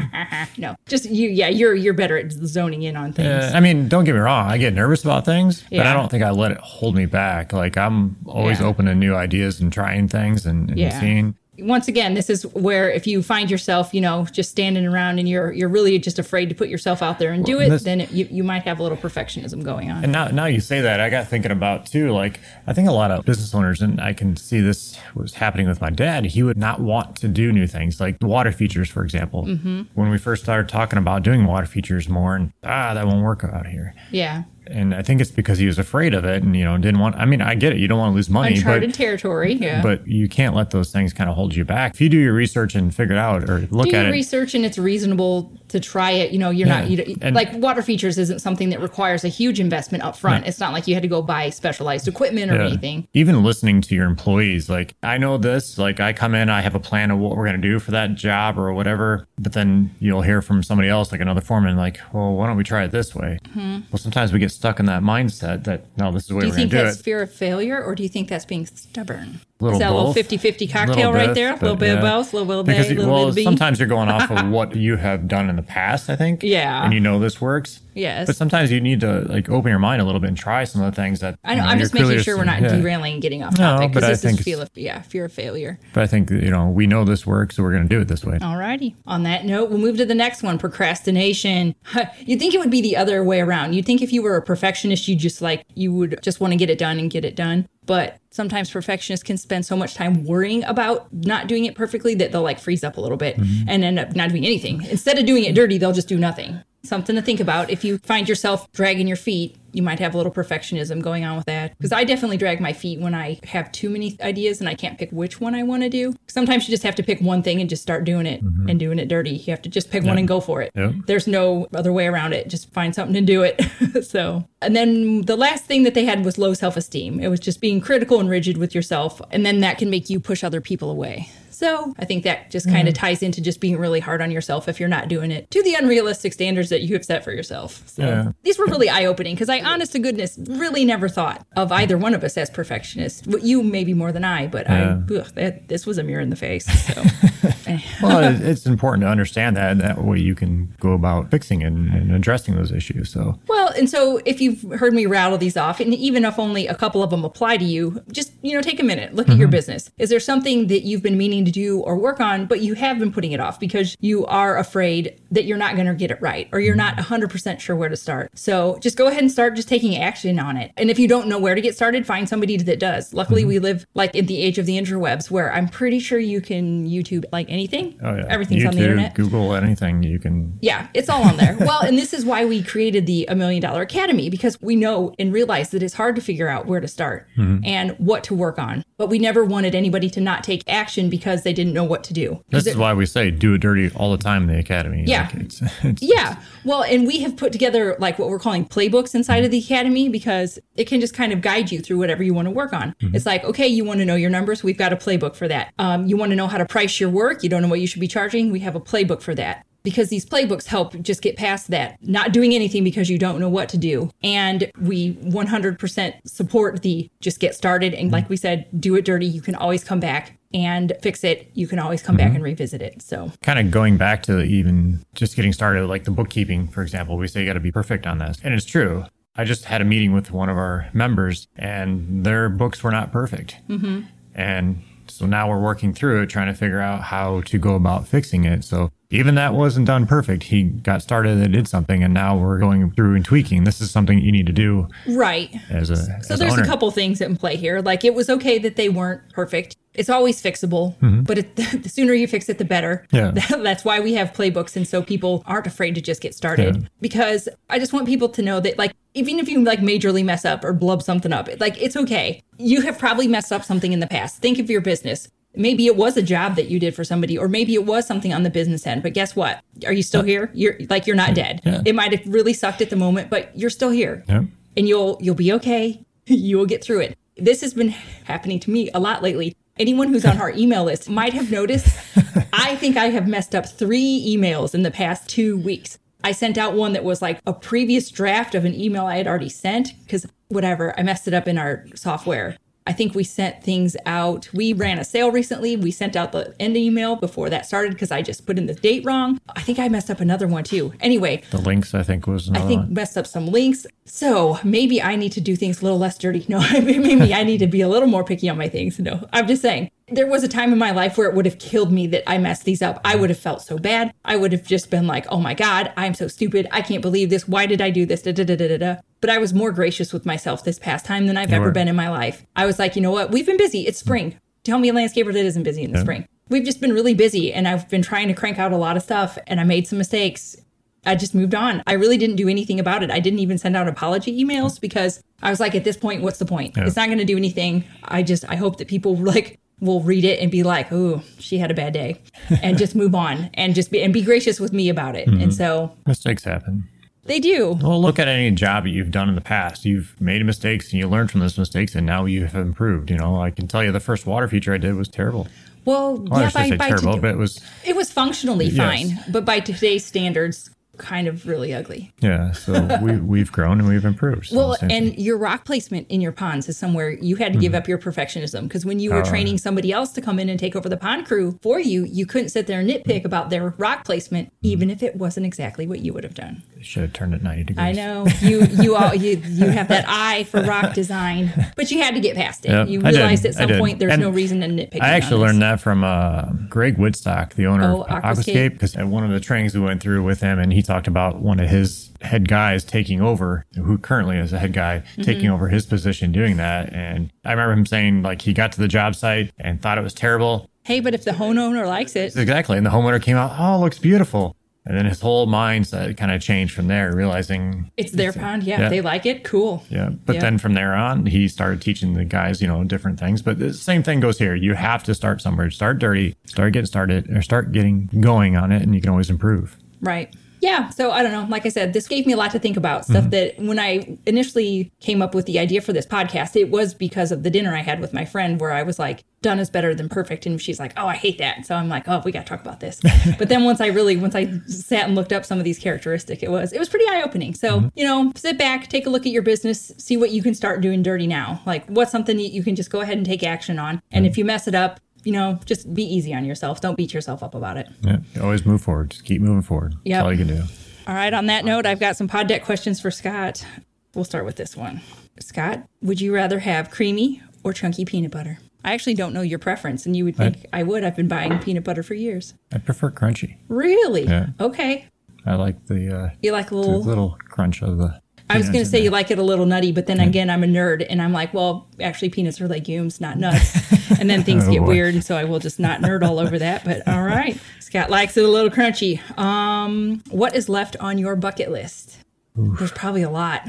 no, 0.58 0.76
just 0.88 1.06
you. 1.10 1.30
Yeah, 1.30 1.50
you're 1.50 1.76
you're 1.76 1.94
better 1.94 2.18
at 2.18 2.32
zoning 2.32 2.84
in 2.84 2.96
on 2.96 3.14
things. 3.14 3.28
Uh, 3.28 3.52
I 3.60 3.62
mean, 3.62 3.90
don't 3.90 4.06
get 4.06 4.14
me 4.14 4.22
wrong. 4.22 4.48
I 4.50 4.58
get 4.58 4.74
nervous 4.74 5.04
about 5.04 5.26
things, 5.26 5.66
but 5.70 5.86
I 5.86 5.92
don't 5.92 6.10
think 6.10 6.24
I 6.24 6.30
let 6.30 6.52
it 6.52 6.60
hold 6.60 6.96
me 6.96 7.06
back. 7.06 7.52
Like 7.52 7.76
I'm 7.78 8.16
always 8.26 8.62
Yeah. 8.62 8.68
open 8.68 8.86
to 8.86 8.96
new 8.96 9.14
ideas 9.14 9.60
and 9.60 9.70
trying 9.74 10.08
things 10.08 10.46
and, 10.46 10.70
and 10.70 10.80
Yeah. 10.80 10.98
seeing. 10.98 11.36
Once 11.62 11.88
again, 11.88 12.14
this 12.14 12.30
is 12.30 12.44
where 12.48 12.90
if 12.90 13.08
you 13.08 13.22
find 13.24 13.50
yourself, 13.50 13.94
you 13.94 14.02
know, 14.02 14.26
just 14.32 14.52
standing 14.52 14.86
around 14.86 15.20
and 15.20 15.28
you're 15.28 15.52
you're 15.52 15.70
really 15.70 15.98
just 16.00 16.20
afraid 16.20 16.50
to 16.50 16.56
put 16.56 16.70
yourself 16.70 17.02
out 17.02 17.20
there 17.20 17.32
and 17.32 17.46
do 17.46 17.60
it, 17.60 17.70
this- 17.70 17.84
then 17.84 18.02
it, 18.02 18.12
you 18.12 18.28
you 18.30 18.44
might 18.44 18.64
have 18.64 18.80
a 18.80 18.84
little 18.84 18.98
perfectionism 18.98 19.64
going 19.64 19.92
on. 19.92 20.04
And 20.04 20.12
now, 20.12 20.28
now 20.28 20.46
you 20.46 20.60
say 20.60 20.82
that, 20.82 21.00
I 21.00 21.10
got 21.10 21.28
thinking 21.28 21.52
about 21.52 21.86
too. 21.86 22.12
Like, 22.12 22.40
I 22.68 22.74
think 22.74 22.88
a 22.88 22.92
lot 22.92 23.12
of 23.12 23.26
business 23.26 23.54
owners, 23.54 23.82
and 23.82 24.00
I 24.02 24.14
can 24.14 24.36
see 24.38 24.60
this 24.62 24.98
was 25.16 25.34
happening 25.34 25.68
with 25.68 25.82
my 25.82 25.90
dad. 25.90 26.26
He 26.26 26.44
would 26.44 26.58
not 26.58 26.80
want 26.80 27.16
to 27.18 27.28
do 27.28 27.52
new 27.52 27.68
things, 27.68 28.00
like 28.00 28.18
water 28.22 28.52
features, 28.52 28.90
for 28.90 29.04
example. 29.04 29.46
Mm-hmm. 29.46 29.82
When 29.96 30.10
we 30.10 30.18
first 30.18 30.44
started 30.44 30.70
talking 30.70 31.00
about 31.00 31.24
doing 31.24 31.46
water 31.46 31.66
features 31.68 32.08
more, 32.10 32.36
and 32.36 32.52
ah, 32.64 32.94
that 32.94 33.06
won't 33.06 33.24
work 33.24 33.44
out 33.44 33.68
here. 33.68 33.94
yeah, 34.12 34.44
And 34.70 34.94
I 34.94 35.02
think 35.02 35.20
it's 35.22 35.32
because 35.32 35.58
he 35.58 35.66
was 35.66 35.80
afraid 35.80 36.14
of 36.14 36.26
it, 36.26 36.44
and 36.44 36.56
you 36.56 36.64
know, 36.64 36.78
didn't 36.78 37.00
want. 37.00 37.16
I 37.16 37.26
mean, 37.26 37.42
I 37.42 37.56
get 37.56 37.74
it. 37.74 37.80
You 37.80 37.88
don't 37.88 37.98
want 38.00 38.12
to 38.12 38.16
lose 38.16 38.30
money, 38.30 38.56
uncharted 38.56 38.90
but 38.92 38.96
territory. 38.96 39.54
Yeah. 39.54 39.82
but 39.82 40.08
you 40.08 40.30
can't 40.30 40.56
let 40.56 40.72
those 40.72 40.92
things 40.92 41.12
kind 41.14 41.30
of 41.30 41.36
hold 41.36 41.56
you 41.56 41.66
back. 41.66 41.94
If 41.96 42.02
you 42.02 42.10
do 42.10 42.18
your 42.18 42.34
research 42.34 42.76
and 42.76 42.94
figure 42.94 43.16
it 43.16 43.20
out, 43.20 43.50
or 43.50 43.68
look 43.72 43.88
at 43.88 43.92
do 43.92 43.98
at 43.98 44.02
your 44.02 44.10
it, 44.10 44.12
research 44.12 44.54
and 44.54 44.66
it's 44.66 44.78
reasonable 44.78 45.52
to 45.70 45.80
try 45.80 46.12
it. 46.12 46.32
You 46.32 46.40
know, 46.40 46.50
you're 46.50 46.68
not 46.68 46.90
Yeah. 46.90 47.04
you, 47.06 47.18
And- 47.22 47.36
like 47.36 47.54
water 47.54 47.82
features 47.82 48.18
isn't 48.18 48.40
something 48.40 48.70
that 48.70 48.82
requires 48.82 49.24
a 49.24 49.28
huge 49.28 49.60
investment 49.60 50.04
up 50.04 50.16
front. 50.16 50.48
It's 50.48 50.60
not 50.60 50.74
like 50.74 50.88
you 50.88 50.94
had 50.96 51.04
to 51.04 51.10
go 51.10 51.22
buy 51.22 51.50
specialized 51.52 52.08
equipment 52.08 52.52
or 52.52 52.56
Yeah. 52.56 52.68
anything. 52.68 53.08
Even 53.14 53.44
listening 53.44 53.82
to 53.82 53.96
your 53.96 54.06
employees, 54.06 54.70
like 54.70 54.96
I 55.04 55.18
know 55.18 55.38
this, 55.38 55.78
like 55.78 56.00
I 56.00 56.14
come 56.14 56.34
in, 56.36 56.50
I 56.50 56.62
have 56.62 56.76
a 56.76 56.80
plan 56.80 57.12
of 57.12 57.20
what 57.20 57.36
we're 57.38 57.46
going 57.46 57.62
to 57.62 57.68
do 57.68 57.80
for 57.80 57.92
that 57.92 58.16
job 58.16 58.58
or 58.58 58.74
whatever, 58.74 59.28
but 59.38 59.54
then 59.54 59.92
you'll 60.00 60.22
hear 60.24 60.42
from 60.42 60.64
somebody 60.64 60.90
else, 60.90 61.12
like 61.12 61.22
another 61.22 61.42
foreman, 61.42 61.78
like, 61.78 62.00
well, 62.14 62.34
why 62.36 62.48
don't 62.48 62.58
we 62.58 62.64
try 62.64 62.84
it 62.84 62.92
this 62.92 63.14
way? 63.16 63.38
Mm-hmm. 63.50 63.80
Well, 63.92 64.00
sometimes 64.00 64.34
we 64.34 64.40
get 64.40 64.52
stuck 64.60 64.78
in 64.78 64.86
that 64.88 65.02
mindset 65.02 65.64
that 65.64 65.86
no, 65.98 66.12
this 66.12 66.24
is 66.24 66.28
the 66.28 66.36
way. 66.36 66.42
Do 66.42 66.48
you 66.48 66.52
we're 66.52 66.58
going 66.58 66.70
think 66.70 66.72
to 66.72 66.78
do 66.80 66.84
that's 66.84 67.02
fear 67.02 67.22
of 67.22 67.32
failure, 67.34 67.82
or 67.82 67.96
do 67.96 68.04
you 68.04 68.10
think 68.10 68.28
that's 68.28 68.44
being 68.44 68.66
stubborn? 68.66 69.40
Little 69.62 69.80
that 69.80 69.92
a 69.92 69.94
little 69.94 70.14
50 70.14 70.38
50 70.38 70.68
cocktail 70.68 71.12
right 71.12 71.28
bit, 71.28 71.36
there? 71.36 71.52
A 71.52 71.58
little 71.58 71.76
bit 71.76 71.98
of 71.98 72.02
both, 72.02 72.34
a 72.34 72.38
little 72.38 72.64
bit 72.64 72.78
Because 72.78 72.92
of 72.92 72.98
A, 72.98 73.00
little 73.00 73.14
well, 73.14 73.24
bit 73.26 73.30
of 73.30 73.36
B. 73.36 73.44
sometimes 73.44 73.78
you're 73.80 73.90
going 73.90 74.08
off 74.08 74.32
of 74.32 74.48
what 74.50 74.74
you 74.76 74.96
have 74.96 75.28
done 75.28 75.50
in 75.50 75.58
the 75.58 75.62
past. 75.62 76.10
I 76.10 76.16
think. 76.16 76.44
Yeah. 76.44 76.84
And 76.84 76.94
you 76.94 77.02
know 77.02 77.20
this 77.20 77.42
works. 77.42 77.82
Yes. 77.94 78.28
But 78.28 78.38
sometimes 78.38 78.72
you 78.72 78.80
need 78.80 79.02
to 79.02 79.22
like 79.22 79.50
open 79.50 79.70
your 79.70 79.80
mind 79.80 80.02
a 80.02 80.06
little 80.06 80.22
bit 80.22 80.30
and 80.30 80.38
try 80.38 80.64
some 80.64 80.82
of 80.82 80.96
the 80.96 80.96
things 80.96 81.20
that. 81.20 81.38
I 81.44 81.52
you 81.52 81.58
know, 81.58 81.64
know, 81.64 81.70
I'm 81.70 81.80
just 81.80 81.94
making 81.94 82.20
sure 82.20 82.38
we're 82.38 82.46
not 82.46 82.62
yeah. 82.62 82.78
derailing 82.78 83.14
and 83.14 83.22
getting 83.22 83.44
off 83.44 83.56
topic 83.56 83.92
because 83.92 84.08
this 84.08 84.22
think 84.22 84.40
is 84.40 84.46
feel 84.46 84.62
of, 84.62 84.70
yeah, 84.76 85.02
fear 85.02 85.26
of 85.26 85.34
failure. 85.34 85.78
But 85.94 86.04
I 86.04 86.08
think 86.08 86.30
you 86.30 86.50
know 86.50 86.70
we 86.70 86.88
know 86.88 87.04
this 87.04 87.26
works, 87.26 87.58
so 87.58 87.64
we're 87.64 87.72
going 87.72 87.84
to 87.84 87.90
do 87.90 88.00
it 88.00 88.08
this 88.08 88.24
way. 88.24 88.38
Alrighty. 88.40 88.96
On 89.06 89.24
that 89.24 89.44
note, 89.46 89.70
we'll 89.70 89.80
move 89.80 89.98
to 89.98 90.06
the 90.06 90.16
next 90.16 90.42
one 90.42 90.58
procrastination. 90.58 91.76
You'd 92.20 92.40
think 92.40 92.54
it 92.54 92.60
would 92.60 92.72
be 92.72 92.82
the 92.82 92.96
other 92.96 93.24
way 93.24 93.42
around. 93.42 93.74
You'd 93.74 93.86
think 93.86 94.02
if 94.02 94.14
you 94.14 94.22
were 94.22 94.38
a 94.38 94.42
perfectionist, 94.42 95.08
you'd 95.08 95.20
just 95.20 95.42
like, 95.42 95.66
you 95.76 95.92
would 95.94 96.20
just 96.22 96.40
want 96.40 96.54
to 96.54 96.58
get 96.58 96.70
it 96.70 96.78
done 96.78 97.00
and 97.00 97.12
get 97.12 97.26
it 97.26 97.36
done. 97.36 97.68
But 97.90 98.20
sometimes 98.30 98.70
perfectionists 98.70 99.24
can 99.24 99.36
spend 99.36 99.66
so 99.66 99.76
much 99.76 99.96
time 99.96 100.24
worrying 100.24 100.64
about 100.66 101.12
not 101.12 101.48
doing 101.48 101.66
it 101.66 101.74
perfectly 101.74 102.14
that 102.14 102.32
they'll 102.32 102.44
like 102.44 102.60
freeze 102.60 102.84
up 102.84 102.98
a 102.98 103.02
little 103.02 103.18
bit 103.18 103.36
mm-hmm. 103.36 103.68
and 103.68 103.84
end 103.84 103.98
up 103.98 104.16
not 104.16 104.30
doing 104.30 104.46
anything. 104.46 104.84
Instead 104.92 105.18
of 105.18 105.26
doing 105.26 105.44
it 105.44 105.56
dirty, 105.56 105.80
they'll 105.80 105.92
just 105.92 106.08
do 106.08 106.20
nothing. 106.20 106.62
Something 106.84 107.16
to 107.16 107.22
think 107.22 107.40
about. 107.40 107.70
If 107.70 107.84
you 107.84 107.98
find 108.00 108.30
yourself 108.30 108.72
dragging 108.72 109.08
your 109.08 109.18
feet, 109.18 109.58
you 109.74 109.84
might 109.84 110.00
have 110.00 110.14
a 110.14 110.18
little 110.18 110.32
perfectionism 110.32 111.02
going 111.02 111.26
on 111.26 111.38
with 111.38 111.46
that. 111.46 111.78
Because 111.78 111.92
I 111.92 112.04
definitely 112.04 112.38
drag 112.38 112.60
my 112.60 112.74
feet 112.74 113.00
when 113.00 113.14
I 113.14 113.40
have 113.44 113.72
too 113.72 113.90
many 113.90 114.18
ideas 114.22 114.60
and 114.60 114.70
I 114.70 114.76
can't 114.76 114.98
pick 114.98 115.12
which 115.12 115.40
one 115.40 115.56
I 115.56 115.64
want 115.64 115.84
to 115.84 115.90
do. 115.90 116.16
Sometimes 116.28 116.68
you 116.68 116.72
just 116.72 116.84
have 116.84 116.96
to 116.96 117.04
pick 117.04 117.20
one 117.20 117.44
thing 117.44 117.60
and 117.60 117.70
just 117.70 117.82
start 117.82 118.06
doing 118.06 118.26
it 118.26 118.44
mm-hmm. 118.44 118.70
and 118.70 118.80
doing 118.80 119.00
it 119.00 119.08
dirty. 119.08 119.32
You 119.32 119.52
have 119.52 119.62
to 119.64 119.70
just 119.70 119.92
pick 119.92 120.04
one 120.04 120.18
and 120.18 120.28
go 120.28 120.40
for 120.40 120.62
it. 120.62 120.72
Yep. 120.76 120.94
There's 121.06 121.28
no 121.28 121.68
other 121.74 121.94
way 121.94 122.08
around 122.08 122.34
it. 122.34 122.48
Just 122.48 122.72
find 122.74 122.96
something 122.96 123.14
to 123.14 123.22
do 123.22 123.44
it. 123.44 123.62
so, 124.06 124.48
and 124.62 124.76
then 124.76 125.22
the 125.22 125.36
last 125.36 125.66
thing 125.66 125.84
that 125.84 125.94
they 125.94 126.06
had 126.06 126.26
was 126.26 126.38
low 126.38 126.54
self 126.54 126.78
esteem. 126.78 127.20
It 127.20 127.28
was 127.28 127.40
just 127.40 127.62
being 127.62 127.82
critical 127.82 128.20
and 128.20 128.30
rigid 128.30 128.58
with 128.58 128.74
yourself. 128.74 129.22
And 129.32 129.46
then 129.46 129.60
that 129.60 129.78
can 129.78 129.90
make 129.90 130.10
you 130.10 130.20
push 130.20 130.44
other 130.44 130.62
people 130.62 130.90
away. 130.90 131.30
So 131.60 131.94
I 132.00 132.06
think 132.06 132.24
that 132.24 132.52
just 132.52 132.70
kind 132.70 132.88
of 132.88 132.94
mm. 132.94 132.98
ties 132.98 133.22
into 133.22 133.42
just 133.42 133.60
being 133.60 133.76
really 133.76 134.00
hard 134.00 134.22
on 134.22 134.32
yourself 134.32 134.70
if 134.70 134.80
you're 134.80 134.88
not 134.88 135.10
doing 135.10 135.30
it 135.30 135.52
to 135.52 135.62
the 135.62 135.74
unrealistic 135.74 136.32
standards 136.32 136.70
that 136.70 136.84
you 136.84 136.94
have 136.94 137.04
set 137.04 137.22
for 137.22 137.34
yourself. 137.34 137.84
So 137.86 138.02
Yeah. 138.02 138.32
these 138.44 138.58
were 138.58 138.66
really 138.68 138.88
eye 138.88 139.04
opening 139.04 139.36
because 139.36 139.50
I, 139.50 139.60
honest 139.60 139.92
to 139.92 140.00
goodness, 140.00 140.40
really 140.48 140.86
never 140.86 141.10
thought 141.10 141.46
of 141.58 141.74
either 141.74 141.98
one 141.98 142.14
of 142.14 142.24
us 142.24 142.38
as 142.38 142.50
perfectionists. 142.50 143.28
You 143.44 143.62
maybe 143.62 143.94
more 143.94 144.14
than 144.14 144.24
I, 144.24 144.48
but 144.48 144.70
I, 144.70 144.84
ugh, 144.84 145.28
that, 145.36 145.68
this 145.68 145.86
was 145.86 145.98
a 145.98 146.04
mirror 146.04 146.22
in 146.22 146.30
the 146.30 146.38
face. 146.38 146.66
So. 146.88 147.04
well, 148.02 148.24
it- 148.24 148.42
it's 148.42 148.66
important 148.66 149.04
to 149.04 149.08
understand 149.08 149.56
that. 149.58 149.72
and 149.72 149.82
That 149.82 150.04
way 150.04 150.20
you 150.20 150.36
can 150.36 150.74
go 150.80 150.94
about 150.94 151.32
fixing 151.32 151.64
and, 151.64 151.90
and 151.94 152.12
addressing 152.12 152.56
those 152.56 152.72
issues. 152.72 153.10
So 153.10 153.40
Well, 153.48 153.70
and 153.78 153.90
so 153.90 154.22
if 154.26 154.42
you've 154.42 154.62
heard 154.80 154.94
me 154.94 155.06
rattle 155.06 155.38
these 155.38 155.58
off, 155.58 155.80
and 155.80 155.94
even 155.94 156.26
if 156.26 156.40
only 156.40 156.68
a 156.68 156.76
couple 156.76 157.04
of 157.04 157.10
them 157.10 157.24
apply 157.24 157.58
to 157.58 157.66
you, 157.66 158.02
just 158.12 158.32
you 158.42 158.54
know, 158.54 158.62
take 158.62 158.80
a 158.80 158.84
minute, 158.84 159.14
look 159.14 159.30
at 159.30 159.38
your 159.38 159.48
mm-hmm. 159.48 159.52
business. 159.52 159.92
Is 159.98 160.10
there 160.10 160.20
something 160.20 160.68
that 160.68 160.82
you've 160.82 161.04
been 161.04 161.18
meaning 161.18 161.46
to 161.46 161.52
do 161.52 161.80
or 161.82 161.98
work 161.98 162.20
on, 162.20 162.46
but 162.46 162.62
you 162.62 162.74
have 162.76 163.00
been 163.00 163.12
putting 163.12 163.32
it 163.32 163.40
off 163.40 163.60
because 163.60 163.98
you 164.00 164.26
are 164.28 164.58
afraid 164.58 165.20
that 165.32 165.46
you're 165.46 165.58
not 165.58 165.76
going 165.76 165.88
to 165.88 165.94
get 165.94 166.12
it 166.12 166.22
right, 166.22 166.48
or 166.52 166.60
you're 166.60 166.76
not 166.76 166.96
mm-hmm. 166.96 167.14
100% 167.14 167.60
sure 167.60 167.76
where 167.76 167.90
to 167.90 167.98
start? 167.98 168.32
So 168.38 168.78
just 168.82 168.98
go 168.98 169.08
ahead 169.08 169.22
and 169.22 169.32
start 169.32 169.56
just 169.56 169.68
taking 169.68 169.98
action 169.98 170.40
on 170.40 170.58
it. 170.58 170.72
And 170.78 170.90
if 170.90 170.98
you 170.98 171.08
don't 171.08 171.28
know 171.28 171.40
where 171.40 171.56
to 171.56 171.62
get 171.62 171.76
started, 171.76 172.06
find 172.06 172.28
somebody 172.28 172.58
that 172.58 172.80
does. 172.80 173.14
Luckily, 173.14 173.42
mm-hmm. 173.42 173.50
we 173.50 173.60
live 173.60 173.86
like 173.94 174.16
in 174.16 174.26
the 174.26 174.42
age 174.42 174.58
of 174.58 174.66
the 174.66 174.78
interwebs, 174.78 175.30
where 175.30 175.52
I'm 175.54 175.68
pretty 175.68 176.00
sure 176.00 176.20
you 176.20 176.42
can 176.42 176.88
YouTube 176.88 177.26
like 177.32 177.48
anything. 177.50 177.59
Oh 178.04 178.16
yeah, 178.16 178.26
everything's 178.30 178.64
YouTube, 178.64 178.68
on 178.70 178.76
the 178.76 178.82
internet. 178.82 179.16
Google, 179.16 179.54
anything 179.54 180.04
you 180.04 180.20
can. 180.20 180.58
Yeah, 180.62 180.88
it's 180.94 181.10
all 181.10 181.24
on 181.24 181.38
there. 181.38 181.58
well, 181.60 181.82
and 181.82 181.98
this 181.98 182.14
is 182.14 182.26
why 182.26 182.46
we 182.46 182.64
created 182.64 183.06
the 183.06 183.26
A 183.30 183.36
Million 183.36 183.62
Dollar 183.62 183.82
Academy 183.82 184.30
because 184.30 184.60
we 184.62 184.76
know 184.76 185.14
and 185.20 185.34
realize 185.34 185.70
that 185.72 185.84
it's 185.84 185.94
hard 185.94 186.16
to 186.16 186.22
figure 186.22 186.48
out 186.48 186.66
where 186.66 186.80
to 186.80 186.88
start 186.88 187.28
and 187.38 187.92
what 188.00 188.24
to 188.26 188.34
work 188.34 188.60
on. 188.60 188.84
But 188.98 189.08
we 189.10 189.18
never 189.18 189.46
wanted 189.46 189.76
anybody 189.76 190.10
to 190.10 190.22
not 190.22 190.44
take 190.44 190.62
action 190.68 191.10
because 191.10 191.44
they 191.44 191.54
didn't 191.54 191.74
know 191.74 191.86
what 191.86 192.04
to 192.06 192.14
do. 192.14 192.44
This 192.50 192.68
is 192.68 192.76
why 192.76 192.94
we 192.94 193.06
say 193.06 193.32
do 193.32 193.54
it 193.54 193.60
dirty 193.60 193.90
all 193.96 194.12
the 194.12 194.22
time 194.22 194.44
in 194.44 194.50
the 194.50 194.60
academy. 194.60 195.04
Yeah. 195.08 195.30
Like, 195.34 195.36
it's, 195.44 195.62
it's, 195.84 196.02
yeah. 196.02 196.42
Well, 196.66 196.84
and 196.84 197.08
we 197.08 197.20
have 197.22 197.38
put 197.38 197.52
together 197.52 197.96
like 198.00 198.20
what 198.20 198.30
we're 198.30 198.40
calling 198.40 198.66
playbooks 198.66 199.16
inside 199.16 199.46
of 199.46 199.52
the 199.52 199.60
academy 199.60 200.10
because 200.10 200.60
it 200.76 200.86
can 200.86 201.00
just 201.00 201.14
kind 201.14 201.32
of 201.32 201.42
guide 201.42 201.72
you 201.72 201.80
through 201.80 201.98
whatever 201.98 202.24
you 202.24 202.34
want 202.34 202.48
to 202.48 202.52
work 202.52 202.74
on. 202.74 202.94
It's 203.14 203.26
like, 203.26 203.44
okay, 203.46 203.68
you 203.68 203.86
want 203.86 204.00
to 204.00 204.06
know 204.06 204.16
your 204.16 204.30
numbers? 204.30 204.64
We've 204.64 204.78
got 204.78 204.92
a 204.92 204.98
playbook 204.98 205.36
for 205.36 205.48
that. 205.48 205.74
Um, 205.80 206.06
you 206.08 206.18
want 206.18 206.32
to 206.32 206.36
know 206.36 206.48
how 206.48 206.58
to 206.58 206.66
price 206.66 207.00
your 207.00 207.10
work? 207.10 207.42
You 207.50 207.56
don't 207.56 207.64
know 207.64 207.68
what 207.68 207.82
you 207.82 207.88
should 207.88 208.00
be 208.00 208.08
charging? 208.08 208.52
We 208.52 208.60
have 208.60 208.76
a 208.76 208.80
playbook 208.80 209.24
for 209.24 209.34
that. 209.34 209.66
Because 209.82 210.10
these 210.10 210.24
playbooks 210.24 210.66
help 210.66 210.94
just 211.02 211.24
get 211.24 211.36
past 211.36 211.72
that, 211.72 211.98
not 212.00 212.32
doing 212.32 212.54
anything 212.54 212.84
because 212.84 213.10
you 213.10 213.18
don't 213.18 213.40
know 213.40 213.50
what 213.50 213.70
to 213.70 213.78
do. 213.78 214.12
And 214.22 214.72
we 214.80 215.14
100% 215.16 216.14
support 216.26 216.84
the 216.84 217.10
just 217.22 217.40
get 217.40 217.56
started. 217.56 217.96
And 217.96 218.12
like 218.12 218.30
we 218.30 218.38
said, 218.38 218.68
do 218.80 218.96
it 218.98 219.04
dirty. 219.04 219.26
You 219.26 219.42
can 219.42 219.56
always 219.56 219.84
come 219.84 220.00
back 220.00 220.38
and 220.54 220.94
fix 221.02 221.24
it. 221.24 221.50
You 221.56 221.66
can 221.66 221.80
always 221.80 222.04
come 222.04 222.18
back 222.18 222.36
and 222.36 222.44
revisit 222.44 222.84
it. 222.84 223.02
So, 223.02 223.32
kind 223.42 223.58
of 223.58 223.72
going 223.72 223.98
back 223.98 224.22
to 224.24 224.44
even 224.44 225.04
just 225.16 225.36
getting 225.36 225.54
started, 225.54 225.88
like 225.88 226.04
the 226.04 226.12
bookkeeping, 226.12 226.68
for 226.68 226.84
example, 226.84 227.18
we 227.18 227.28
say 227.28 227.40
you 227.40 227.48
got 227.48 227.54
to 227.54 227.60
be 227.60 227.72
perfect 227.72 228.06
on 228.06 228.20
this. 228.20 228.38
And 228.44 228.54
it's 228.54 228.66
true. 228.66 229.06
I 229.36 229.44
just 229.44 229.66
had 229.66 229.82
a 229.82 229.86
meeting 229.86 230.12
with 230.12 230.30
one 230.30 230.50
of 230.50 230.58
our 230.58 230.90
members 230.94 231.48
and 231.56 232.24
their 232.24 232.48
books 232.48 232.84
were 232.84 232.92
not 232.92 233.12
perfect. 233.12 233.56
Mm-hmm. 233.70 234.02
And 234.36 234.84
so 235.12 235.26
now 235.26 235.50
we're 235.50 235.60
working 235.60 235.94
through 235.94 236.22
it, 236.22 236.28
trying 236.28 236.48
to 236.48 236.54
figure 236.54 236.80
out 236.80 237.02
how 237.02 237.42
to 237.42 237.58
go 237.58 237.76
about 237.76 238.08
fixing 238.08 238.46
it. 238.46 238.64
So 238.64 238.92
even 239.12 239.36
that 239.36 239.54
wasn't 239.54 239.88
done 239.88 240.06
perfect. 240.06 240.44
He 240.44 240.64
got 240.64 241.02
started 241.02 241.38
and 241.38 241.52
did 241.52 241.68
something, 241.68 242.04
and 242.04 242.14
now 242.14 242.38
we're 242.38 242.60
going 242.60 242.92
through 242.92 243.16
and 243.16 243.26
tweaking. 243.26 243.64
This 243.64 243.82
is 243.82 243.90
something 243.90 244.20
you 244.20 244.32
need 244.32 244.46
to 244.46 244.54
do 244.54 244.88
right. 245.08 245.54
as 245.70 245.90
a 245.90 245.96
So 246.24 246.34
as 246.34 246.40
there's 246.40 246.58
a 246.58 246.66
couple 246.66 246.92
things 246.92 247.22
in 247.22 247.36
play 247.36 247.56
here. 247.56 247.82
Like 247.82 248.06
it 248.06 248.14
was 248.14 248.30
okay 248.30 248.60
that 248.60 248.76
they 248.76 248.90
weren't 248.90 249.22
perfect. 249.34 249.76
It's 249.94 250.10
always 250.10 250.42
fixable, 250.42 250.98
mm-hmm. 251.00 251.22
but 251.24 251.40
it, 251.40 251.56
the 251.84 251.90
sooner 251.90 252.14
you 252.14 252.28
fix 252.28 252.48
it, 252.50 252.58
the 252.58 252.66
better. 252.66 253.08
Yeah. 253.12 253.32
That's 253.50 253.84
why 253.84 254.00
we 254.00 254.14
have 254.14 254.34
playbooks, 254.34 254.76
and 254.76 254.88
so 254.88 255.02
people 255.02 255.44
aren't 255.46 255.68
afraid 255.68 255.96
to 255.96 256.02
just 256.02 256.22
get 256.22 256.36
started. 256.36 256.76
Yeah. 256.76 256.88
Because 257.02 257.50
I 257.70 257.80
just 257.80 257.94
want 257.94 258.06
people 258.06 258.30
to 258.30 258.42
know 258.42 258.60
that, 258.60 258.78
like, 258.78 258.94
even 259.14 259.40
if 259.40 259.50
you 259.50 259.64
like 259.64 259.80
majorly 259.80 260.24
mess 260.24 260.46
up 260.46 260.64
or 260.64 260.74
blub 260.74 261.02
something 261.02 261.34
up, 261.34 261.50
like 261.60 261.82
it's 261.82 261.98
okay. 261.98 262.44
You 262.58 262.82
have 262.82 263.00
probably 263.00 263.28
messed 263.28 263.52
up 263.52 263.64
something 263.64 263.92
in 263.92 264.00
the 264.00 264.08
past. 264.08 264.38
Think 264.38 264.60
of 264.60 264.70
your 264.70 264.82
business. 264.82 265.28
Maybe 265.56 265.88
it 265.88 265.96
was 265.96 266.16
a 266.16 266.22
job 266.22 266.56
that 266.58 266.70
you 266.70 266.80
did 266.80 266.94
for 266.94 267.04
somebody, 267.04 267.36
or 267.36 267.48
maybe 267.48 267.74
it 267.74 267.86
was 267.86 268.06
something 268.06 268.34
on 268.34 268.44
the 268.44 268.52
business 268.52 268.86
end. 268.86 269.02
But 269.02 269.14
guess 269.14 269.36
what? 269.36 269.62
Are 269.86 269.94
you 269.94 270.04
still 270.04 270.22
here? 270.22 270.52
You're 270.54 270.76
like 270.90 271.08
you're 271.08 271.16
not 271.16 271.34
dead. 271.34 271.62
Yeah. 271.66 271.82
It 271.86 271.96
might 271.96 272.12
have 272.16 272.32
really 272.32 272.54
sucked 272.54 272.82
at 272.82 272.92
the 272.92 272.96
moment, 272.96 273.32
but 273.32 273.58
you're 273.58 273.72
still 273.72 273.90
here 273.90 274.24
Yeah. 274.30 274.44
and 274.78 274.88
you'll 274.88 275.18
you'll 275.20 275.36
be 275.36 275.52
okay. 275.54 276.06
you 276.28 276.58
will 276.58 276.68
get 276.68 276.84
through 276.84 277.02
it. 277.02 277.18
This 277.36 277.62
has 277.62 277.74
been 277.74 277.90
happening 277.90 278.60
to 278.62 278.70
me 278.70 278.90
a 278.94 279.00
lot 279.00 279.24
lately. 279.24 279.56
Anyone 279.80 280.10
who's 280.10 280.26
on 280.26 280.42
our 280.42 280.52
email 280.52 280.84
list 280.84 281.10
might 281.10 281.34
have 281.34 281.52
noticed. 281.52 281.88
I 282.54 282.76
think 282.76 282.98
I 282.98 283.06
have 283.06 283.30
messed 283.30 283.56
up 283.56 283.66
three 283.66 284.24
emails 284.28 284.76
in 284.76 284.84
the 284.84 284.92
past 284.92 285.30
two 285.30 285.58
weeks. 285.58 285.98
I 286.22 286.34
sent 286.34 286.58
out 286.58 286.74
one 286.74 286.92
that 286.94 287.06
was 287.06 287.22
like 287.22 287.40
a 287.48 287.54
previous 287.54 288.12
draft 288.12 288.56
of 288.56 288.66
an 288.66 288.76
email 288.76 289.06
I 289.06 289.16
had 289.16 289.26
already 289.26 289.48
sent 289.48 289.94
because 290.04 290.26
whatever, 290.50 290.94
I 291.00 291.04
messed 291.04 291.30
it 291.30 291.34
up 291.34 291.48
in 291.48 291.58
our 291.58 291.86
software. 291.96 292.58
I 292.90 292.92
think 292.92 293.14
we 293.14 293.24
sent 293.24 293.64
things 293.64 293.96
out. 294.08 294.50
We 294.52 294.74
ran 294.74 294.98
a 294.98 295.04
sale 295.04 295.32
recently. 295.32 295.76
We 295.76 295.92
sent 295.92 296.16
out 296.16 296.32
the 296.32 296.56
end 296.60 296.76
email 296.76 297.16
before 297.16 297.48
that 297.52 297.68
started 297.68 297.92
because 297.94 298.10
I 298.10 298.24
just 298.24 298.48
put 298.48 298.58
in 298.58 298.66
the 298.66 298.74
date 298.74 299.06
wrong. 299.06 299.40
I 299.56 299.62
think 299.62 299.78
I 299.78 299.88
messed 299.90 300.10
up 300.10 300.20
another 300.22 300.48
one 300.48 300.64
too. 300.64 300.94
Anyway, 301.00 301.44
The 301.52 301.60
links, 301.60 301.94
I 301.94 302.02
think, 302.02 302.26
was 302.26 302.50
I 302.50 302.60
think 302.62 302.80
one. 302.82 302.94
messed 302.96 303.16
up 303.16 303.28
some 303.28 303.46
links. 303.46 303.86
So 304.06 304.58
maybe 304.64 305.02
I 305.04 305.16
need 305.16 305.32
to 305.34 305.42
do 305.42 305.56
things 305.56 305.82
a 305.82 305.84
little 305.86 306.00
less 306.00 306.18
dirty. 306.18 306.46
No, 306.50 306.60
maybe 306.82 307.32
I 307.32 307.44
need 307.44 307.60
to 307.60 307.68
be 307.68 307.82
a 307.82 307.88
little 307.88 308.08
more 308.10 308.24
picky 308.24 308.50
on 308.50 308.58
my 308.58 308.68
things. 308.70 308.98
No, 308.98 309.28
I'm 309.32 309.46
just 309.48 309.62
saying. 309.62 309.92
There 310.12 310.28
was 310.28 310.44
a 310.44 310.48
time 310.48 310.72
in 310.72 310.80
my 310.80 310.92
life 310.92 311.18
where 311.18 311.30
it 311.30 311.36
would 311.36 311.46
have 311.46 311.60
killed 311.60 311.92
me 311.92 312.08
that 312.08 312.30
I 312.30 312.38
messed 312.38 312.66
these 312.66 312.82
up. 312.82 313.00
I 313.04 313.16
mm. 313.16 313.22
would 313.22 313.30
have 313.30 313.40
felt 313.40 313.62
so 313.62 313.78
bad. 313.78 314.14
I 314.26 314.36
would 314.36 314.52
have 314.52 314.66
just 314.66 314.90
been 314.90 315.08
like, 315.08 315.26
oh 315.30 315.40
my 315.40 315.54
God, 315.54 315.92
I'm 315.98 316.14
so 316.14 316.28
stupid. 316.28 316.68
I 316.72 316.82
can't 316.82 317.02
believe 317.02 317.30
this. 317.30 317.48
Why 317.48 317.66
did 317.66 317.82
I 317.82 317.90
do 317.90 318.06
this? 318.06 318.22
Da, 318.22 318.32
da, 318.32 318.44
da, 318.44 318.56
da, 318.56 318.78
da. 318.78 318.96
But 319.22 319.30
I 319.30 319.38
was 319.38 319.54
more 319.54 319.72
gracious 319.72 320.14
with 320.14 320.26
myself 320.26 320.64
this 320.64 320.80
past 320.80 321.06
time 321.06 321.28
than 321.28 321.38
I've 321.38 321.54
ever 321.54 321.66
were. 321.66 321.72
been 321.72 321.88
in 321.88 321.96
my 321.96 322.10
life. 322.10 322.46
I 322.56 322.66
was 322.66 322.80
like, 322.80 322.96
you 322.96 323.02
know 323.02 323.12
what? 323.12 323.32
We've 323.32 323.46
been 323.46 323.58
busy. 323.58 323.88
It's 323.88 324.00
mm. 324.00 324.06
spring. 324.06 324.40
Tell 324.64 324.80
me 324.80 324.90
a 324.90 324.94
landscaper 324.94 325.34
that 325.34 325.46
isn't 325.46 325.64
busy 325.64 325.84
in 325.84 325.92
the 325.92 326.02
spring. 326.02 326.28
We've 326.50 326.66
just 326.66 326.82
been 326.82 326.94
really 326.94 327.14
busy 327.14 327.54
and 327.54 327.68
I've 327.68 327.88
been 327.90 328.02
trying 328.02 328.28
to 328.28 328.34
crank 328.34 328.60
out 328.60 328.72
a 328.72 328.78
lot 328.78 328.98
of 328.98 329.04
stuff 329.04 329.38
and 329.48 329.60
I 329.60 329.64
made 329.64 329.88
some 329.88 329.98
mistakes 329.98 330.58
I 331.06 331.16
just 331.16 331.34
moved 331.34 331.56
on. 331.56 331.84
I 331.88 331.94
really 331.94 332.18
didn't 332.18 332.36
do 332.36 332.50
anything 332.50 332.80
about 332.80 333.04
it. 333.04 333.12
I 333.12 333.20
didn't 333.20 333.40
even 333.40 333.58
send 333.58 333.76
out 333.76 333.88
apology 333.88 334.44
emails 334.44 334.80
because 334.80 335.24
I 335.42 335.50
was 335.50 335.60
like, 335.60 335.76
at 335.76 335.84
this 335.84 335.98
point, 335.98 336.22
what's 336.22 336.40
the 336.40 336.46
point? 336.46 336.76
Yeah. 336.76 336.86
It's 336.86 336.96
not 336.96 337.08
going 337.08 337.20
to 337.20 337.26
do 337.26 337.38
anything. 337.38 337.86
I 338.04 338.24
just, 338.24 338.46
I 338.50 338.56
hope 338.56 338.78
that 338.78 338.88
people 338.88 339.16
like 339.18 339.60
will 339.82 340.02
read 340.02 340.26
it 340.26 340.40
and 340.40 340.52
be 340.52 340.64
like, 340.64 340.92
oh, 340.92 341.22
she 341.40 341.58
had 341.58 341.72
a 341.72 341.74
bad 341.74 341.94
day 341.94 342.22
and 342.62 342.78
just 342.78 342.96
move 342.96 343.16
on 343.16 343.50
and 343.54 343.76
just 343.76 343.92
be, 343.92 344.02
and 344.02 344.14
be 344.14 344.22
gracious 344.22 344.60
with 344.60 344.74
me 344.74 344.90
about 344.90 345.16
it. 345.16 345.28
And 345.28 345.40
mm-hmm. 345.40 345.50
so 345.52 345.96
Mistakes 346.06 346.44
happen. 346.44 346.88
they 347.26 347.40
do. 347.40 347.78
Well, 347.82 348.02
look 348.02 348.20
at 348.20 348.28
any 348.28 348.52
job 348.52 348.84
that 348.84 348.90
you've 348.90 349.12
done 349.12 349.30
in 349.30 349.36
the 349.36 349.42
past. 349.42 349.86
You've 349.86 350.20
made 350.20 350.46
mistakes 350.46 350.92
and 350.92 351.00
you 351.00 351.08
learned 351.08 351.32
from 351.32 351.40
those 351.42 351.58
mistakes, 351.58 351.96
and 351.96 352.06
now 352.06 352.26
you 352.26 352.46
have 352.46 352.56
improved. 352.56 353.10
You 353.10 353.18
know, 353.18 353.42
I 353.42 353.52
can 353.52 353.68
tell 353.68 353.84
you 353.84 353.92
the 353.92 354.00
first 354.00 354.26
water 354.26 354.48
feature 354.48 354.74
I 354.74 354.78
did 354.78 354.96
was 354.96 355.08
terrible. 355.08 355.48
Well, 355.86 356.18
Well, 356.18 356.40
I 356.40 356.42
yeah, 356.44 356.50
should 356.50 356.78
by, 356.78 356.78
by 356.78 356.90
terrible, 356.90 357.18
but 357.18 357.32
it 357.32 357.38
was 357.38 357.62
it 357.86 357.96
was 357.96 358.12
functionally 358.12 358.66
Yes. 358.68 358.78
fine, 358.78 359.24
but 359.32 359.46
by 359.46 359.60
today's 359.62 360.06
standards, 360.06 360.70
kind 361.00 361.28
of 361.28 361.48
really 361.48 361.74
ugly. 361.74 362.14
Yeah. 362.20 362.52
So 362.52 363.00
we, 363.02 363.18
we've 363.18 363.52
grown 363.52 363.80
and 363.80 363.88
we've 363.90 364.06
improved. 364.06 364.48
So 364.48 364.58
Well, 364.58 364.78
and 364.82 364.90
thing. 365.12 365.20
your 365.20 365.38
rock 365.38 365.66
placement 365.66 366.08
in 366.10 366.22
your 366.22 366.32
ponds 366.32 366.70
is 366.70 366.78
somewhere 366.78 367.10
you 367.12 367.36
had 367.38 367.46
to 367.48 367.50
Mm-hmm. 367.60 367.62
give 367.62 367.74
up 367.76 367.88
your 367.88 367.98
perfectionism 367.98 368.64
because 368.64 368.86
when 368.86 368.98
Oh, 368.98 369.02
you 369.02 369.14
were 369.14 369.24
training 369.24 369.58
somebody 369.58 369.92
else 369.92 370.12
to 370.14 370.22
come 370.22 370.38
in 370.40 370.50
and 370.50 370.60
take 370.60 370.76
over 370.76 370.88
the 370.88 370.98
pond 370.98 371.26
crew 371.26 371.58
for 371.62 371.80
you, 371.80 372.06
you 372.06 372.26
couldn't 372.26 372.50
sit 372.50 372.68
there 372.68 372.80
and 372.82 372.90
nitpick 372.90 373.26
about 373.26 373.50
their 373.50 373.70
rock 373.78 374.06
placement, 374.06 374.50
Mm-hmm. 374.50 374.68
even 374.68 374.90
if 374.90 375.02
it 375.04 375.16
wasn't 375.16 375.46
exactly 375.46 375.88
what 375.88 376.00
you 376.00 376.14
would 376.14 376.24
have 376.24 376.34
done. 376.36 376.62
should 376.82 377.02
have 377.04 377.14
turned 377.14 377.34
it 377.34 377.42
90 377.42 377.64
degrees. 377.64 377.84
I 377.86 377.92
know 377.94 378.26
you 378.42 378.62
you 378.82 378.96
all 378.96 379.14
you 379.16 379.38
you 379.46 379.66
have 379.68 379.88
that 379.88 380.06
eye 380.08 380.44
for 380.46 380.62
rock 380.64 380.94
design, 380.94 381.52
but 381.76 381.90
you 381.92 382.00
had 382.02 382.14
to 382.14 382.20
get 382.20 382.36
past 382.36 382.66
it. 382.66 382.70
Yep, 382.72 382.88
you 382.90 383.00
realized 383.02 383.46
at 383.46 383.56
some 383.56 383.70
point 383.78 384.00
there's 384.00 384.12
And 384.14 384.22
no 384.22 384.30
reason 384.30 384.60
to 384.62 384.68
nitpick. 384.68 385.02
I 385.02 385.10
actually 385.10 385.42
learned 385.42 385.62
that 385.62 385.80
from 385.80 386.04
uh, 386.04 386.52
Greg 386.70 386.98
Wittstock, 386.98 387.54
the 387.54 387.66
owner 387.68 387.84
Oh, 387.92 388.02
of 388.04 388.08
Aquascape. 388.24 388.24
Aquascape, 388.54 388.74
because 388.74 388.96
at 388.96 389.08
one 389.08 389.24
of 389.24 389.32
the 389.32 389.40
trainings 389.40 389.74
we 389.76 389.82
went 389.82 390.02
through 390.02 390.24
with 390.24 390.42
him, 390.42 390.60
and 390.60 390.72
he 390.74 390.82
talked 390.90 391.08
about 391.08 391.40
one 391.40 391.60
of 391.60 391.70
his 391.70 392.10
head 392.22 392.48
guys 392.48 392.84
taking 392.84 393.22
over, 393.22 393.66
who 393.76 393.98
currently 393.98 394.38
is 394.38 394.52
a 394.52 394.60
head 394.60 394.74
guy, 394.74 395.04
Mm-hmm. 395.14 395.22
taking 395.22 395.50
over 395.50 395.70
his 395.70 395.86
position 395.86 396.32
doing 396.32 396.58
that. 396.58 396.92
And 396.94 397.32
I 397.46 397.52
remember 397.52 397.74
him 397.74 397.86
saying, 397.86 398.24
like, 398.24 398.42
he 398.42 398.54
got 398.54 398.72
to 398.74 398.80
the 398.82 398.88
job 398.88 399.16
site 399.16 399.52
and 399.60 399.82
thought 399.82 399.98
it 399.98 400.04
was 400.04 400.14
terrible. 400.14 400.70
Hey, 400.84 401.00
but 401.00 401.14
if 401.14 401.24
the 401.24 401.32
homeowner 401.32 401.86
likes 401.88 402.16
it, 402.16 402.36
Exactly. 402.36 402.76
And 402.78 402.86
the 402.86 402.90
homeowner 402.90 403.22
came 403.22 403.38
out, 403.38 403.54
oh, 403.58 403.76
it 403.76 403.80
looks 403.80 404.00
beautiful. 404.00 404.56
And 404.86 404.98
then 404.98 405.06
his 405.06 405.22
whole 405.22 405.46
mindset 405.46 406.18
kind 406.18 406.32
of 406.32 406.42
changed 406.42 406.74
from 406.74 406.88
there, 406.88 407.16
realizing 407.16 407.92
it's 407.96 408.12
their 408.14 408.34
pond. 408.34 408.64
Yeah, 408.64 408.80
yeah. 408.82 408.90
they 408.90 409.02
like 409.02 409.26
it, 409.28 409.44
cool. 409.44 409.84
Yeah. 409.90 410.10
But 410.26 410.36
Yeah. 410.36 410.42
then 410.42 410.58
from 410.58 410.74
there 410.74 410.96
on, 410.96 411.28
he 411.28 411.48
started 411.48 411.80
teaching 411.82 412.16
the 412.16 412.26
guys, 412.26 412.60
you 412.62 412.68
know, 412.68 412.84
different 412.84 413.20
things. 413.20 413.44
But 413.44 413.60
the 413.60 413.74
same 413.74 414.02
thing 414.02 414.20
goes 414.20 414.40
here. 414.40 414.56
You 414.56 414.74
have 414.74 415.04
to 415.04 415.14
start 415.14 415.42
somewhere. 415.42 415.70
Start 415.70 416.00
dirty, 416.00 416.36
start 416.48 416.74
getting 416.74 416.88
started, 416.88 417.30
or 417.30 417.42
start 417.44 417.72
getting 417.72 418.10
going 418.20 418.58
on 418.58 418.72
it, 418.72 418.82
and 418.82 418.96
you 418.96 419.02
can 419.02 419.12
always 419.12 419.30
improve. 419.30 419.78
Right. 420.02 420.34
Yeah. 420.62 420.90
So 420.90 421.12
I 421.12 421.24
don't 421.24 421.32
know. 421.32 421.46
Like 421.50 421.66
I 421.66 421.70
said, 421.70 421.94
this 421.94 422.08
gave 422.08 422.26
me 422.26 422.34
a 422.34 422.38
lot 422.38 422.52
to 422.52 422.60
think 422.60 422.78
about. 422.78 423.06
Stuff 423.06 423.26
Mm-hmm. 423.26 423.30
that 423.32 423.60
when 423.60 423.80
I 423.80 424.18
initially 424.26 424.92
came 425.00 425.22
up 425.22 425.34
with 425.36 425.46
the 425.46 425.60
idea 425.60 425.82
for 425.82 425.94
this 425.94 426.06
podcast, 426.06 426.56
it 426.56 426.70
was 426.70 426.94
because 426.94 427.32
of 427.32 427.44
the 427.44 427.50
dinner 427.50 427.76
I 427.76 427.82
had 427.82 428.00
with 428.00 428.14
my 428.14 428.26
friend 428.26 428.60
where 428.60 428.72
I 428.72 428.84
was 428.84 429.00
like, 429.00 429.24
done 429.42 429.58
is 429.60 429.70
better 429.70 429.96
than 429.96 430.10
perfect. 430.10 430.46
And 430.46 430.62
she's 430.62 430.80
like, 430.80 430.92
oh, 430.98 431.06
I 431.08 431.16
hate 431.16 431.38
that. 431.38 431.66
So 431.66 431.76
I'm 431.76 431.88
like, 431.88 432.08
oh, 432.10 432.22
we 432.26 432.32
got 432.34 432.46
to 432.46 432.50
talk 432.50 432.60
about 432.62 432.82
this. 432.82 433.00
but 433.40 433.48
then 433.50 433.64
once 433.64 433.80
I 433.80 433.88
really, 433.88 434.18
once 434.18 434.36
I 434.36 434.60
sat 434.68 435.06
and 435.06 435.16
looked 435.16 435.32
up 435.32 435.46
some 435.46 435.60
of 435.60 435.64
these 435.64 435.80
characteristics, 435.80 436.44
it 436.44 436.52
was, 436.52 436.74
it 436.74 436.80
was 436.80 436.90
pretty 436.90 437.06
eye 437.08 437.22
opening. 437.24 437.54
So, 437.54 437.80
Mm-hmm. 437.80 437.88
you 437.96 438.06
know, 438.06 438.32
sit 438.36 438.58
back, 438.58 438.88
take 438.90 439.06
a 439.06 439.10
look 439.10 439.26
at 439.26 439.32
your 439.32 439.42
business, 439.44 439.92
see 439.98 440.18
what 440.18 440.32
you 440.32 440.42
can 440.44 440.54
start 440.56 440.82
doing 440.82 441.02
dirty 441.04 441.28
now. 441.28 441.62
Like 441.66 441.86
what's 441.88 442.12
something 442.12 442.36
that 442.38 442.50
you 442.50 442.64
can 442.64 442.76
just 442.76 442.90
go 442.90 443.00
ahead 443.02 443.16
and 443.18 443.26
take 443.26 443.44
action 443.44 443.80
on. 443.80 444.02
And 444.12 444.26
if 444.26 444.38
you 444.38 444.44
mess 444.44 444.68
it 444.68 444.76
up, 444.76 445.00
you 445.24 445.32
know, 445.32 445.60
just 445.66 445.94
be 445.94 446.04
easy 446.04 446.34
on 446.34 446.46
yourself. 446.46 446.82
Don't 446.82 446.96
beat 446.98 447.14
yourself 447.14 447.44
up 447.44 447.56
about 447.56 447.78
it. 447.78 447.88
Yeah. 448.02 448.18
Always 448.42 448.66
move 448.66 448.82
forward. 448.82 449.12
Just 449.12 449.26
keep 449.26 449.42
moving 449.42 449.62
forward. 449.62 449.96
Yep. 450.06 450.16
That's 450.18 450.24
all 450.26 450.32
you 450.34 450.46
can 450.46 450.56
do. 450.56 450.64
All 451.08 451.16
right, 451.16 451.34
on 451.34 451.48
that 451.48 451.66
note, 451.66 451.86
I've 451.86 452.00
got 452.00 452.16
some 452.18 452.28
pod 452.28 452.48
deck 452.48 452.64
questions 452.64 453.00
for 453.02 453.10
Scott. 453.12 453.66
We'll 454.14 454.26
start 454.26 454.46
with 454.46 454.56
this 454.58 454.76
one. 454.78 455.02
Scott, 455.40 455.84
would 456.02 456.20
you 456.22 456.34
rather 456.34 456.60
have 456.60 456.92
creamy 456.92 457.42
or 457.64 457.74
chunky 457.74 458.06
peanut 458.06 458.32
butter? 458.32 458.60
I 458.84 458.94
actually 458.94 459.16
don't 459.16 459.34
know 459.34 459.42
your 459.42 459.60
preference, 459.60 460.06
and 460.06 460.16
you 460.16 460.24
would 460.26 460.36
think 460.38 460.66
I 460.72 460.84
would. 460.84 461.04
I've 461.04 461.16
been 461.16 461.28
buying 461.28 461.58
peanut 461.60 461.84
butter 461.84 462.04
for 462.04 462.14
years. 462.14 462.54
I 462.74 462.78
prefer 462.78 463.12
crunchy. 463.12 463.58
Really? 463.68 464.24
Yeah. 464.26 464.48
Okay. 464.60 465.08
I 465.46 465.56
like 465.56 465.86
the, 465.88 466.16
uh, 466.16 466.30
You 466.42 466.52
like 466.52 466.68
a 466.68 466.70
the 466.76 466.76
little. 466.78 467.02
little 467.04 467.38
crunch 467.50 467.82
of 467.82 467.98
the. 467.98 468.22
I 468.50 468.58
was 468.58 468.68
going 468.70 468.84
to 468.84 468.90
say 468.90 469.04
you 469.04 469.10
like 469.12 469.30
it 469.32 469.38
a 469.38 469.44
little 469.44 469.66
nutty, 469.66 469.92
but 469.92 470.08
then 470.08 470.20
again, 470.20 470.50
I'm 470.50 470.64
a 470.64 470.68
nerd, 470.68 471.06
and 471.10 471.22
I'm 471.22 471.32
like, 471.32 471.54
well, 471.54 471.88
actually, 472.02 472.30
peanuts 472.30 472.60
are 472.60 472.68
legumes, 472.68 473.22
not 473.22 473.38
nuts. 473.38 473.76
and 474.20 474.30
then 474.30 474.44
things 474.46 474.68
Oh, 474.68 474.72
get 474.72 474.80
boy. 474.82 474.88
weird, 474.88 475.14
and 475.14 475.24
so 475.24 475.38
I 475.38 475.44
will 475.44 475.60
just 475.60 475.80
not 475.80 476.02
nerd 476.02 476.24
all 476.24 476.40
over 476.40 476.58
that. 476.60 476.84
But 476.84 477.08
all 477.08 477.22
right, 477.24 477.60
Scott 477.80 478.10
likes 478.10 478.36
it 478.38 478.44
a 478.44 478.48
little 478.48 478.70
crunchy. 478.72 479.20
Um, 479.38 480.24
what 480.32 480.56
is 480.56 480.68
left 480.70 480.96
on 481.00 481.18
your 481.18 481.36
bucket 481.36 481.70
list? 481.72 482.18
There's 482.56 482.92
probably 482.92 483.22
a 483.22 483.30
lot. 483.30 483.68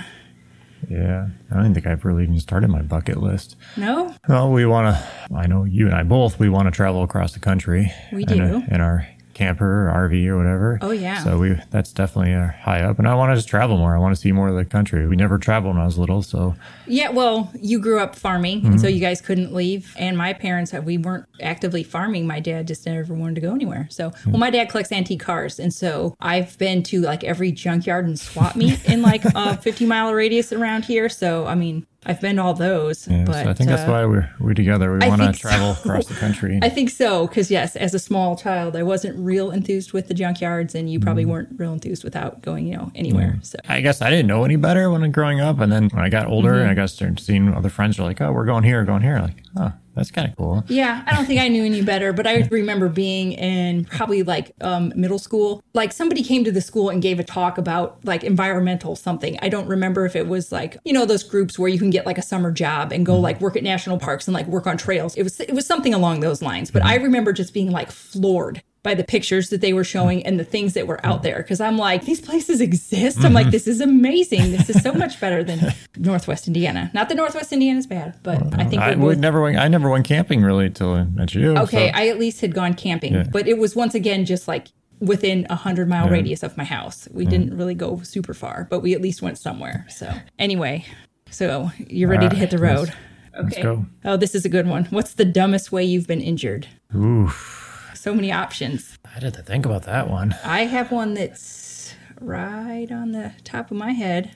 Yeah. 0.88 1.28
I 1.50 1.62
don't 1.62 1.74
think 1.74 1.86
I've 1.86 2.04
really 2.04 2.22
even 2.24 2.40
started 2.40 2.68
my 2.70 2.82
bucket 2.82 3.18
list. 3.18 3.56
No, 3.76 4.14
Well, 4.28 4.50
we 4.50 4.64
want 4.66 4.96
to, 4.96 5.34
I 5.36 5.46
know 5.46 5.64
you 5.64 5.86
and 5.86 5.94
I 5.94 6.02
both, 6.02 6.38
we 6.40 6.48
want 6.48 6.66
to 6.66 6.70
travel 6.72 7.02
across 7.02 7.32
the 7.32 7.38
country. 7.38 7.92
We 8.12 8.24
in, 8.24 8.40
a- 8.40 8.48
do. 8.60 8.62
in 8.74 8.80
our 8.80 9.06
camper 9.40 9.88
or 9.88 10.08
RV 10.08 10.26
or 10.26 10.36
whatever. 10.36 10.78
Oh, 10.82 10.90
yeah. 10.90 11.24
So 11.24 11.38
we, 11.38 11.56
that's 11.70 11.92
definitely 11.92 12.34
uh, 12.34 12.48
high 12.48 12.82
up. 12.82 12.98
And 12.98 13.08
I 13.08 13.14
want 13.14 13.38
to 13.38 13.46
travel 13.46 13.78
more. 13.78 13.96
I 13.96 13.98
want 13.98 14.14
to 14.14 14.20
see 14.20 14.32
more 14.32 14.48
of 14.48 14.54
the 14.54 14.66
country. 14.66 15.08
We 15.08 15.16
never 15.16 15.38
traveled 15.38 15.74
when 15.74 15.82
I 15.82 15.86
was 15.86 15.96
little. 15.98 16.22
So 16.22 16.54
Yeah, 16.86 17.08
well, 17.08 17.50
you 17.58 17.78
grew 17.78 18.00
up 18.00 18.14
farming, 18.14 18.66
and 18.66 18.78
so 18.80 18.86
you 18.86 19.00
guys 19.00 19.20
couldn't 19.22 19.54
leave. 19.54 19.94
And 19.98 20.18
my 20.18 20.34
parents, 20.34 20.72
we 20.74 20.98
weren't 20.98 21.24
actively 21.40 21.82
farming. 21.82 22.26
My 22.26 22.38
dad 22.40 22.66
just 22.66 22.84
never 22.84 23.14
wanted 23.14 23.36
to 23.36 23.40
go 23.40 23.54
anywhere. 23.54 23.86
So, 23.90 24.12
well, 24.26 24.38
my 24.38 24.50
dad 24.50 24.68
collects 24.68 24.92
antique 24.92 25.20
cars, 25.20 25.58
and 25.58 25.72
so 25.72 26.14
I've 26.20 26.58
been 26.58 26.82
to 26.84 27.00
like 27.00 27.24
every 27.24 27.50
junkyard 27.50 28.04
and 28.06 28.18
swap 28.18 28.56
meet 28.56 28.84
in 28.84 29.00
like 29.00 29.24
a 29.24 29.56
50 29.62 29.86
mile 29.86 30.12
radius 30.12 30.52
around 30.52 30.84
here. 30.84 31.08
So, 31.08 31.46
I 31.46 31.54
mean, 31.54 31.86
I've 32.06 32.20
been 32.20 32.36
to 32.36 32.42
all 32.42 32.54
those. 32.54 33.06
yeah, 33.06 33.24
but 33.24 33.34
so 33.44 33.50
I 33.50 33.52
think 33.54 33.68
that's 33.68 33.82
uh, 33.88 33.92
why 33.92 34.04
we're, 34.06 34.30
we're 34.40 34.54
together. 34.54 34.90
We 34.96 35.06
want 35.06 35.20
to 35.22 35.32
travel 35.32 35.74
so. 35.74 35.82
across 35.82 36.06
the 36.06 36.14
country. 36.14 36.58
I 36.62 36.70
think 36.70 36.88
so, 36.88 37.26
because 37.26 37.50
yes, 37.50 37.76
as 37.76 37.92
a 37.92 37.98
small 37.98 38.36
child, 38.36 38.74
I 38.74 38.82
wasn't 38.82 39.18
real 39.18 39.50
enthused 39.50 39.92
with 39.92 40.08
the 40.08 40.14
junkyards, 40.14 40.74
and 40.74 40.90
you 40.90 40.98
probably 40.98 41.24
Mm-hmm. 41.24 41.30
weren't 41.32 41.48
real 41.58 41.72
enthused 41.74 42.02
without 42.02 42.40
going, 42.40 42.66
you 42.66 42.76
know, 42.76 42.90
anywhere. 42.94 43.38
So. 43.42 43.58
I 43.68 43.82
guess 43.82 44.00
I 44.00 44.08
didn't 44.08 44.28
know 44.28 44.44
any 44.44 44.56
better 44.56 44.90
when 44.90 45.04
I 45.04 45.08
growing 45.08 45.40
up. 45.40 45.60
And 45.60 45.70
then 45.70 45.90
when 45.90 46.02
I 46.02 46.08
got 46.08 46.26
older 46.28 46.52
Mm-hmm. 46.52 46.60
and 46.62 46.70
I 46.70 46.74
got 46.74 46.88
started 46.88 47.20
seeing 47.20 47.52
other 47.52 47.68
friends 47.68 47.98
are 47.98 48.04
like, 48.04 48.20
oh, 48.22 48.32
we're 48.32 48.46
going 48.46 48.64
here, 48.64 48.82
going 48.84 49.02
here. 49.02 49.20
Like, 49.20 49.42
oh, 49.56 49.72
that's 50.00 50.10
kind 50.10 50.26
of 50.26 50.34
cool. 50.34 50.64
Yeah, 50.66 51.02
I 51.06 51.14
don't 51.14 51.26
think 51.26 51.42
I 51.42 51.48
knew 51.48 51.62
any 51.62 51.82
better, 51.82 52.14
but 52.14 52.26
I 52.26 52.48
remember 52.50 52.88
being 52.88 53.32
in 53.32 53.84
probably 53.84 54.22
like 54.22 54.52
um, 54.62 54.94
middle 54.96 55.18
school. 55.18 55.62
Like 55.74 55.92
somebody 55.92 56.22
came 56.22 56.42
to 56.44 56.50
the 56.50 56.62
school 56.62 56.88
and 56.88 57.02
gave 57.02 57.20
a 57.20 57.22
talk 57.22 57.58
about 57.58 58.02
like 58.02 58.24
environmental 58.24 58.96
something. 58.96 59.38
I 59.42 59.50
don't 59.50 59.66
remember 59.66 60.06
if 60.06 60.16
it 60.16 60.26
was 60.26 60.50
like 60.50 60.78
you 60.84 60.94
know 60.94 61.04
those 61.04 61.22
groups 61.22 61.58
where 61.58 61.68
you 61.68 61.78
can 61.78 61.90
get 61.90 62.06
like 62.06 62.16
a 62.16 62.22
summer 62.22 62.50
job 62.50 62.92
and 62.92 63.04
go 63.04 63.20
like 63.20 63.42
work 63.42 63.56
at 63.56 63.62
national 63.62 63.98
parks 63.98 64.26
and 64.26 64.34
like 64.34 64.46
work 64.46 64.66
on 64.66 64.78
trails. 64.78 65.14
It 65.16 65.22
was 65.22 65.38
it 65.38 65.52
was 65.52 65.66
something 65.66 65.92
along 65.92 66.20
those 66.20 66.40
lines. 66.40 66.70
But 66.70 66.82
I 66.82 66.94
remember 66.94 67.34
just 67.34 67.52
being 67.52 67.70
like 67.70 67.90
floored 67.90 68.62
by 68.82 68.94
the 68.94 69.04
pictures 69.04 69.50
that 69.50 69.60
they 69.60 69.72
were 69.72 69.84
showing 69.84 70.24
and 70.24 70.40
the 70.40 70.44
things 70.44 70.74
that 70.74 70.86
were 70.86 71.04
out 71.04 71.16
mm-hmm. 71.16 71.24
there 71.24 71.36
because 71.38 71.60
I'm 71.60 71.76
like 71.76 72.04
these 72.04 72.20
places 72.20 72.60
exist. 72.60 73.22
I'm 73.24 73.32
like 73.32 73.46
mm-hmm. 73.46 73.50
this 73.52 73.66
is 73.66 73.80
amazing. 73.80 74.52
This 74.52 74.70
is 74.70 74.82
so 74.82 74.92
much 74.92 75.20
better 75.20 75.44
than 75.44 75.74
Northwest 75.96 76.46
Indiana. 76.46 76.90
Not 76.94 77.08
that 77.08 77.16
Northwest 77.16 77.52
Indiana 77.52 77.78
is 77.78 77.86
bad, 77.86 78.18
but 78.22 78.42
I 78.58 78.64
think 78.64 78.82
I 78.82 78.94
would 78.94 79.18
never 79.18 79.42
went, 79.42 79.58
I 79.58 79.68
never 79.68 79.90
went 79.90 80.06
camping 80.06 80.42
really 80.42 80.66
until 80.66 80.94
I 80.94 81.04
met 81.04 81.34
you. 81.34 81.56
Okay, 81.58 81.90
so- 81.90 81.98
I 81.98 82.08
at 82.08 82.18
least 82.18 82.40
had 82.40 82.54
gone 82.54 82.74
camping, 82.74 83.28
but 83.30 83.46
it 83.46 83.58
was 83.58 83.76
once 83.76 83.94
again 83.94 84.24
just 84.24 84.48
like 84.48 84.68
within 85.00 85.46
a 85.50 85.56
hundred 85.56 85.88
mile 85.88 86.08
radius 86.08 86.42
of 86.42 86.56
my 86.56 86.64
house. 86.64 87.08
We 87.10 87.24
mm-hmm. 87.24 87.30
didn't 87.30 87.56
really 87.56 87.74
go 87.74 88.00
super 88.02 88.34
far, 88.34 88.66
but 88.70 88.80
we 88.80 88.94
at 88.94 89.00
least 89.00 89.22
went 89.22 89.38
somewhere. 89.38 89.86
So 89.88 90.12
anyway, 90.38 90.84
so 91.30 91.70
you're 91.78 92.08
ready 92.08 92.28
to 92.28 92.36
hit 92.36 92.50
the 92.50 92.58
road. 92.58 92.92
let's 93.34 93.54
Okay. 93.54 93.62
go. 93.62 93.86
Oh, 94.04 94.16
this 94.16 94.34
is 94.34 94.44
a 94.44 94.48
good 94.48 94.66
one. 94.66 94.84
What's 94.86 95.14
the 95.14 95.24
dumbest 95.24 95.72
way 95.72 95.84
you've 95.84 96.06
been 96.06 96.20
injured? 96.20 96.66
Oof. 96.94 97.59
So 98.00 98.14
many 98.14 98.32
options. 98.32 98.96
I 99.04 99.08
had 99.20 99.34
to 99.34 99.42
think 99.42 99.66
about 99.66 99.82
that 99.82 100.08
one. 100.08 100.34
I 100.42 100.60
have 100.64 100.90
one 100.90 101.12
that's 101.12 101.92
right 102.18 102.88
on 102.90 103.12
the 103.12 103.32
top 103.44 103.70
of 103.70 103.76
my 103.76 103.92
head, 103.92 104.30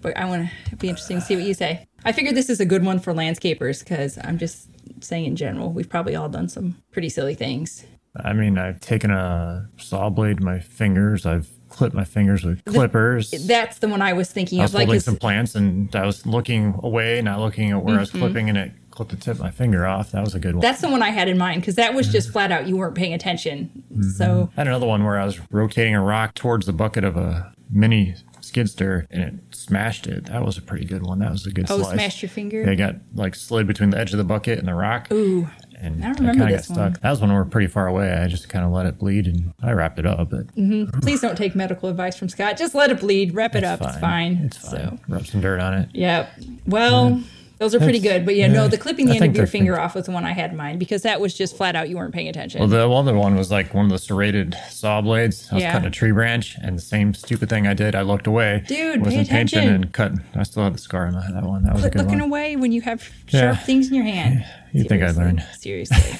but 0.00 0.16
I 0.16 0.24
want 0.24 0.48
to 0.70 0.76
be 0.76 0.88
interesting 0.88 1.18
to 1.18 1.22
see 1.22 1.36
what 1.36 1.44
you 1.44 1.52
say. 1.52 1.86
I 2.06 2.12
figured 2.12 2.34
this 2.34 2.48
is 2.48 2.58
a 2.58 2.64
good 2.64 2.82
one 2.82 2.98
for 2.98 3.12
landscapers 3.12 3.80
because 3.80 4.16
I'm 4.24 4.38
just 4.38 4.66
saying 5.04 5.26
in 5.26 5.36
general, 5.36 5.70
we've 5.74 5.90
probably 5.90 6.16
all 6.16 6.30
done 6.30 6.48
some 6.48 6.78
pretty 6.90 7.10
silly 7.10 7.34
things. 7.34 7.84
I 8.16 8.32
mean, 8.32 8.56
I've 8.56 8.80
taken 8.80 9.10
a 9.10 9.68
saw 9.76 10.08
blade 10.08 10.38
to 10.38 10.42
my 10.42 10.58
fingers. 10.60 11.26
I've 11.26 11.50
clipped 11.68 11.94
my 11.94 12.04
fingers 12.04 12.44
with 12.44 12.64
clippers. 12.64 13.30
That's 13.46 13.78
the 13.80 13.88
one 13.88 14.00
I 14.00 14.14
was 14.14 14.32
thinking 14.32 14.58
I 14.58 14.64
of. 14.64 14.70
was 14.70 14.74
Like, 14.74 14.86
holding 14.86 14.96
is- 14.96 15.04
some 15.04 15.16
plants 15.18 15.54
and 15.54 15.94
I 15.94 16.06
was 16.06 16.24
looking 16.24 16.80
away, 16.82 17.20
not 17.20 17.40
looking 17.40 17.72
at 17.72 17.84
where 17.84 17.96
I 17.96 18.00
was 18.00 18.08
Mm-hmm. 18.08 18.18
clipping, 18.20 18.48
and 18.48 18.56
it 18.56 18.72
clipped 19.00 19.12
the 19.12 19.16
tip 19.16 19.36
of 19.36 19.40
my 19.40 19.50
finger 19.50 19.86
off. 19.86 20.10
That 20.10 20.22
was 20.22 20.34
a 20.34 20.38
good 20.38 20.54
one. 20.54 20.60
that's 20.60 20.82
the 20.82 20.90
one 20.90 21.02
I 21.02 21.08
had 21.08 21.28
in 21.28 21.38
mind 21.38 21.62
because 21.62 21.76
that 21.76 21.94
was 21.94 22.12
just 22.12 22.28
mm-hmm. 22.28 22.32
flat 22.34 22.52
out 22.52 22.66
you 22.68 22.76
weren't 22.76 22.94
paying 22.94 23.14
attention. 23.14 23.70
Mm-hmm. 23.90 24.10
So 24.10 24.50
I 24.56 24.60
had 24.60 24.66
another 24.66 24.86
one 24.86 25.04
where 25.04 25.18
I 25.18 25.24
was 25.24 25.40
rotating 25.50 25.94
a 25.94 26.02
rock 26.02 26.34
towards 26.34 26.66
the 26.66 26.74
bucket 26.74 27.04
of 27.04 27.16
a 27.16 27.52
mini 27.70 28.14
skidster 28.42 29.06
and 29.10 29.22
it 29.22 29.34
smashed 29.54 30.06
it. 30.06 30.26
That 30.26 30.44
was 30.44 30.58
a 30.58 30.62
pretty 30.62 30.84
good 30.84 31.02
one. 31.02 31.20
That 31.20 31.30
was 31.30 31.46
a 31.46 31.50
good 31.50 31.66
oh, 31.70 31.78
slice. 31.78 31.94
smashed 31.94 32.22
your 32.22 32.28
finger. 32.28 32.64
They 32.66 32.76
got 32.76 32.96
like 33.14 33.34
slid 33.34 33.66
between 33.66 33.88
the 33.88 33.98
edge 33.98 34.12
of 34.12 34.18
the 34.18 34.24
bucket 34.24 34.58
and 34.58 34.68
the 34.68 34.74
rock. 34.74 35.10
Ooh, 35.10 35.48
and 35.80 36.04
I 36.04 36.10
remember 36.10 36.44
kinda 36.44 36.56
this 36.58 36.68
got 36.68 36.76
one. 36.76 36.92
stuck. 36.92 37.02
That 37.02 37.10
was 37.10 37.20
when 37.22 37.30
we 37.30 37.36
were 37.36 37.46
pretty 37.46 37.68
far 37.68 37.86
away. 37.86 38.12
I 38.12 38.28
just 38.28 38.50
kind 38.50 38.66
of 38.66 38.70
let 38.70 38.84
it 38.84 38.98
bleed 38.98 39.26
and 39.26 39.54
I 39.62 39.72
wrapped 39.72 39.98
it 39.98 40.04
up. 40.04 40.28
But 40.28 40.54
mm-hmm. 40.54 41.00
please 41.00 41.22
don't 41.22 41.36
take 41.36 41.54
medical 41.54 41.88
advice 41.88 42.18
from 42.18 42.28
Scott. 42.28 42.58
Just 42.58 42.74
let 42.74 42.90
it 42.90 43.00
bleed. 43.00 43.34
Wrap 43.34 43.54
it 43.54 43.64
up. 43.64 43.80
It's 43.80 43.96
fine. 43.96 44.42
It's 44.44 44.58
fine. 44.58 44.70
So, 44.70 44.98
Rub 45.08 45.26
some 45.26 45.40
dirt 45.40 45.58
on 45.58 45.72
it. 45.72 45.88
yep. 45.94 46.30
Well. 46.66 47.22
Those 47.60 47.74
are 47.74 47.78
pretty 47.78 47.98
good, 47.98 48.24
but 48.24 48.36
yeah, 48.36 48.46
no, 48.46 48.68
the 48.68 48.78
clipping 48.78 49.04
the 49.04 49.12
I 49.12 49.16
end 49.16 49.24
of 49.26 49.36
your 49.36 49.46
finger 49.46 49.78
off 49.78 49.94
was 49.94 50.06
the 50.06 50.12
one 50.12 50.24
I 50.24 50.32
had 50.32 50.52
in 50.52 50.56
mind 50.56 50.78
because 50.78 51.02
that 51.02 51.20
was 51.20 51.34
just 51.34 51.54
flat 51.54 51.76
out 51.76 51.90
you 51.90 51.96
weren't 51.98 52.14
paying 52.14 52.26
attention. 52.26 52.58
Well, 52.58 52.68
the 52.70 52.88
other 52.90 53.14
one 53.14 53.36
was 53.36 53.50
like 53.50 53.74
one 53.74 53.84
of 53.84 53.90
the 53.90 53.98
serrated 53.98 54.56
saw 54.70 55.02
blades. 55.02 55.46
I 55.52 55.56
was 55.56 55.62
Yeah. 55.64 55.72
cutting 55.72 55.86
a 55.86 55.90
tree 55.90 56.10
branch, 56.10 56.56
and 56.62 56.78
the 56.78 56.82
same 56.82 57.12
stupid 57.12 57.50
thing 57.50 57.66
I 57.66 57.74
did. 57.74 57.94
I 57.94 58.00
looked 58.00 58.26
away, 58.26 58.64
Dude, 58.66 58.94
pay 58.94 58.98
wasn't 59.00 59.28
paying 59.28 59.42
attention. 59.46 59.68
and 59.74 59.92
cut. 59.92 60.12
I 60.34 60.42
still 60.44 60.62
have 60.64 60.72
the 60.72 60.78
scar 60.78 61.06
on 61.08 61.12
that, 61.12 61.34
that 61.34 61.42
one. 61.44 61.62
That 61.64 61.74
was 61.74 61.82
Quit 61.82 61.92
good 61.92 61.98
looking 62.04 62.20
one. 62.20 62.28
away 62.30 62.56
when 62.56 62.72
you 62.72 62.80
have 62.80 63.02
sharp 63.26 63.56
Yeah. 63.56 63.56
things 63.56 63.88
in 63.88 63.94
your 63.94 64.04
hand. 64.04 64.42
You 64.72 64.84
think 64.84 65.02
I 65.02 65.10
learned? 65.10 65.44
Seriously. 65.58 66.18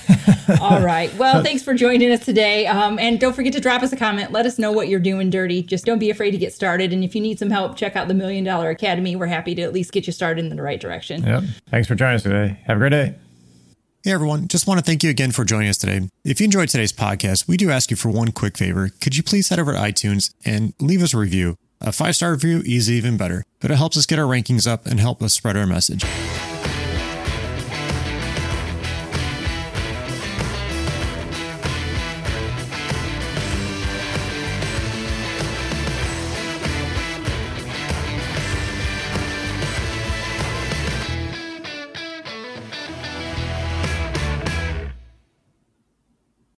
All 0.60 0.80
right. 0.80 1.14
Well, 1.16 1.42
thanks 1.42 1.62
for 1.62 1.74
joining 1.74 2.10
us 2.10 2.24
today. 2.24 2.66
Um, 2.66 2.98
and 2.98 3.20
don't 3.20 3.34
forget 3.34 3.52
to 3.52 3.60
drop 3.60 3.82
us 3.82 3.92
a 3.92 3.96
comment. 3.96 4.32
Let 4.32 4.46
us 4.46 4.58
know 4.58 4.72
what 4.72 4.88
you're 4.88 5.00
doing 5.00 5.30
dirty. 5.30 5.62
Just 5.62 5.84
don't 5.84 5.98
be 5.98 6.10
afraid 6.10 6.32
to 6.32 6.38
get 6.38 6.52
started. 6.52 6.92
And 6.92 7.04
if 7.04 7.14
you 7.14 7.20
need 7.20 7.38
some 7.38 7.50
help, 7.50 7.76
check 7.76 7.96
out 7.96 8.08
the 8.08 8.14
Million 8.14 8.44
Dollar 8.44 8.70
Academy. 8.70 9.16
We're 9.16 9.26
happy 9.26 9.54
to 9.54 9.62
at 9.62 9.72
least 9.72 9.92
get 9.92 10.06
you 10.06 10.12
started 10.12 10.44
in 10.44 10.54
the 10.54 10.62
right 10.62 10.80
direction. 10.80 11.22
Yep. 11.22 11.44
Thanks 11.70 11.88
for 11.88 11.94
joining 11.94 12.16
us 12.16 12.22
today. 12.22 12.58
Have 12.66 12.76
a 12.76 12.80
great 12.80 12.90
day. 12.90 13.14
Hey 14.02 14.12
everyone, 14.12 14.48
just 14.48 14.66
want 14.66 14.80
to 14.80 14.84
thank 14.84 15.04
you 15.04 15.10
again 15.10 15.30
for 15.30 15.44
joining 15.44 15.68
us 15.68 15.76
today. 15.76 16.08
If 16.24 16.40
you 16.40 16.46
enjoyed 16.46 16.70
today's 16.70 16.90
podcast, 16.92 17.46
we 17.46 17.58
do 17.58 17.70
ask 17.70 17.90
you 17.90 17.98
for 17.98 18.08
one 18.08 18.32
quick 18.32 18.56
favor. 18.56 18.88
Could 19.02 19.14
you 19.14 19.22
please 19.22 19.50
head 19.50 19.58
over 19.58 19.74
to 19.74 19.78
iTunes 19.78 20.32
and 20.42 20.72
leave 20.80 21.02
us 21.02 21.12
a 21.12 21.18
review? 21.18 21.56
A 21.82 21.92
five 21.92 22.16
star 22.16 22.30
review 22.30 22.62
is 22.64 22.90
even 22.90 23.18
better, 23.18 23.44
but 23.60 23.70
it 23.70 23.76
helps 23.76 23.98
us 23.98 24.06
get 24.06 24.18
our 24.18 24.24
rankings 24.24 24.66
up 24.66 24.86
and 24.86 24.98
help 24.98 25.22
us 25.22 25.34
spread 25.34 25.54
our 25.54 25.66
message. 25.66 26.02